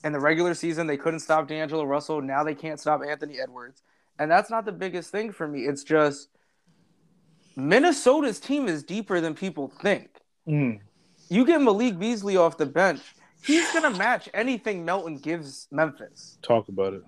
[0.04, 2.22] In the regular season, they couldn't stop D'Angelo Russell.
[2.22, 3.82] Now they can't stop Anthony Edwards.
[4.20, 5.62] And that's not the biggest thing for me.
[5.62, 6.28] It's just
[7.58, 10.10] Minnesota's team is deeper than people think.
[10.47, 10.80] Mm.
[11.28, 13.01] You get Malik Beasley off the bench,
[13.43, 16.38] he's gonna match anything Melton gives Memphis.
[16.43, 17.01] Talk about it.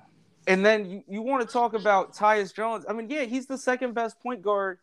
[0.48, 2.84] And then you, you want to talk about Tyus Jones.
[2.90, 4.80] I mean, yeah, he's the second best point guard.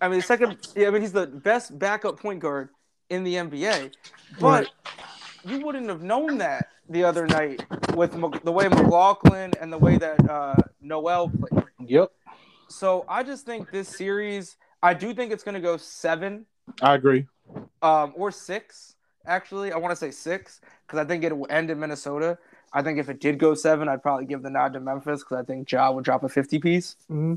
[0.00, 0.58] I mean, second.
[0.74, 2.70] Yeah, I mean, he's the best backup point guard
[3.08, 3.92] in the NBA.
[4.40, 4.68] But right.
[5.44, 9.98] you wouldn't have known that the other night with the way McLaughlin and the way
[9.98, 11.64] that uh, Noel played.
[11.86, 12.10] Yep.
[12.68, 14.56] So I just think this series
[14.86, 16.46] I do think it's going to go seven.
[16.80, 17.26] I agree.
[17.82, 18.94] Um, or six.
[19.26, 22.38] Actually, I want to say six because I think it will end in Minnesota.
[22.72, 25.38] I think if it did go seven, I'd probably give the nod to Memphis because
[25.38, 26.94] I think Ja would drop a fifty piece.
[27.10, 27.34] Mm-hmm.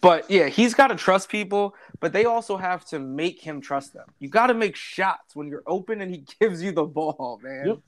[0.00, 3.92] But yeah, he's got to trust people, but they also have to make him trust
[3.92, 4.06] them.
[4.20, 7.66] You got to make shots when you're open and he gives you the ball, man.
[7.66, 7.78] Yep.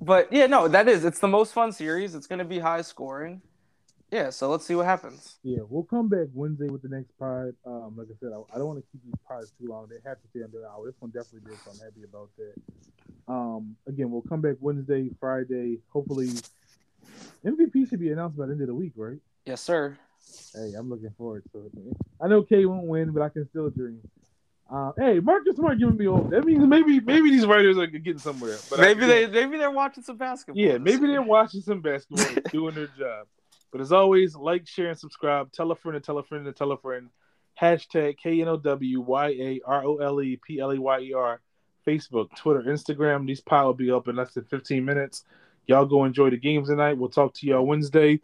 [0.00, 2.14] But yeah, no, that is it's the most fun series.
[2.14, 3.42] It's going to be high scoring
[4.10, 5.36] yeah, so let's see what happens.
[5.42, 7.54] Yeah, we'll come back Wednesday with the next pod.
[7.66, 9.88] Um, like I said, I, I don't want to keep these pods too long.
[9.88, 10.86] They have to stay under an hour.
[10.86, 13.32] This one definitely did, so I'm happy about that.
[13.32, 15.78] Um, again, we'll come back Wednesday, Friday.
[15.90, 16.30] Hopefully,
[17.44, 19.18] MVP should be announced by the end of the week, right?
[19.44, 19.98] Yes, sir.
[20.54, 21.96] Hey, I'm looking forward to it.
[22.20, 24.00] I know K won't win, but I can still dream.
[24.70, 26.28] Uh, hey, Marcus Smart giving me hope.
[26.30, 28.58] That means maybe maybe these writers are getting somewhere.
[28.68, 30.62] But maybe I, they maybe they're watching some basketball.
[30.62, 33.26] Yeah, maybe they're watching some basketball, doing their job.
[33.70, 35.52] But as always, like, share, and subscribe.
[35.52, 37.10] Tell a friend and tell a friend and tell a friend.
[37.60, 41.00] Hashtag K N O W Y A R O L E P L E Y
[41.00, 41.40] E R.
[41.86, 43.26] Facebook, Twitter, Instagram.
[43.26, 45.24] These pile will be up in less than 15 minutes.
[45.66, 46.96] Y'all go enjoy the games tonight.
[46.96, 48.20] We'll talk to y'all Wednesday.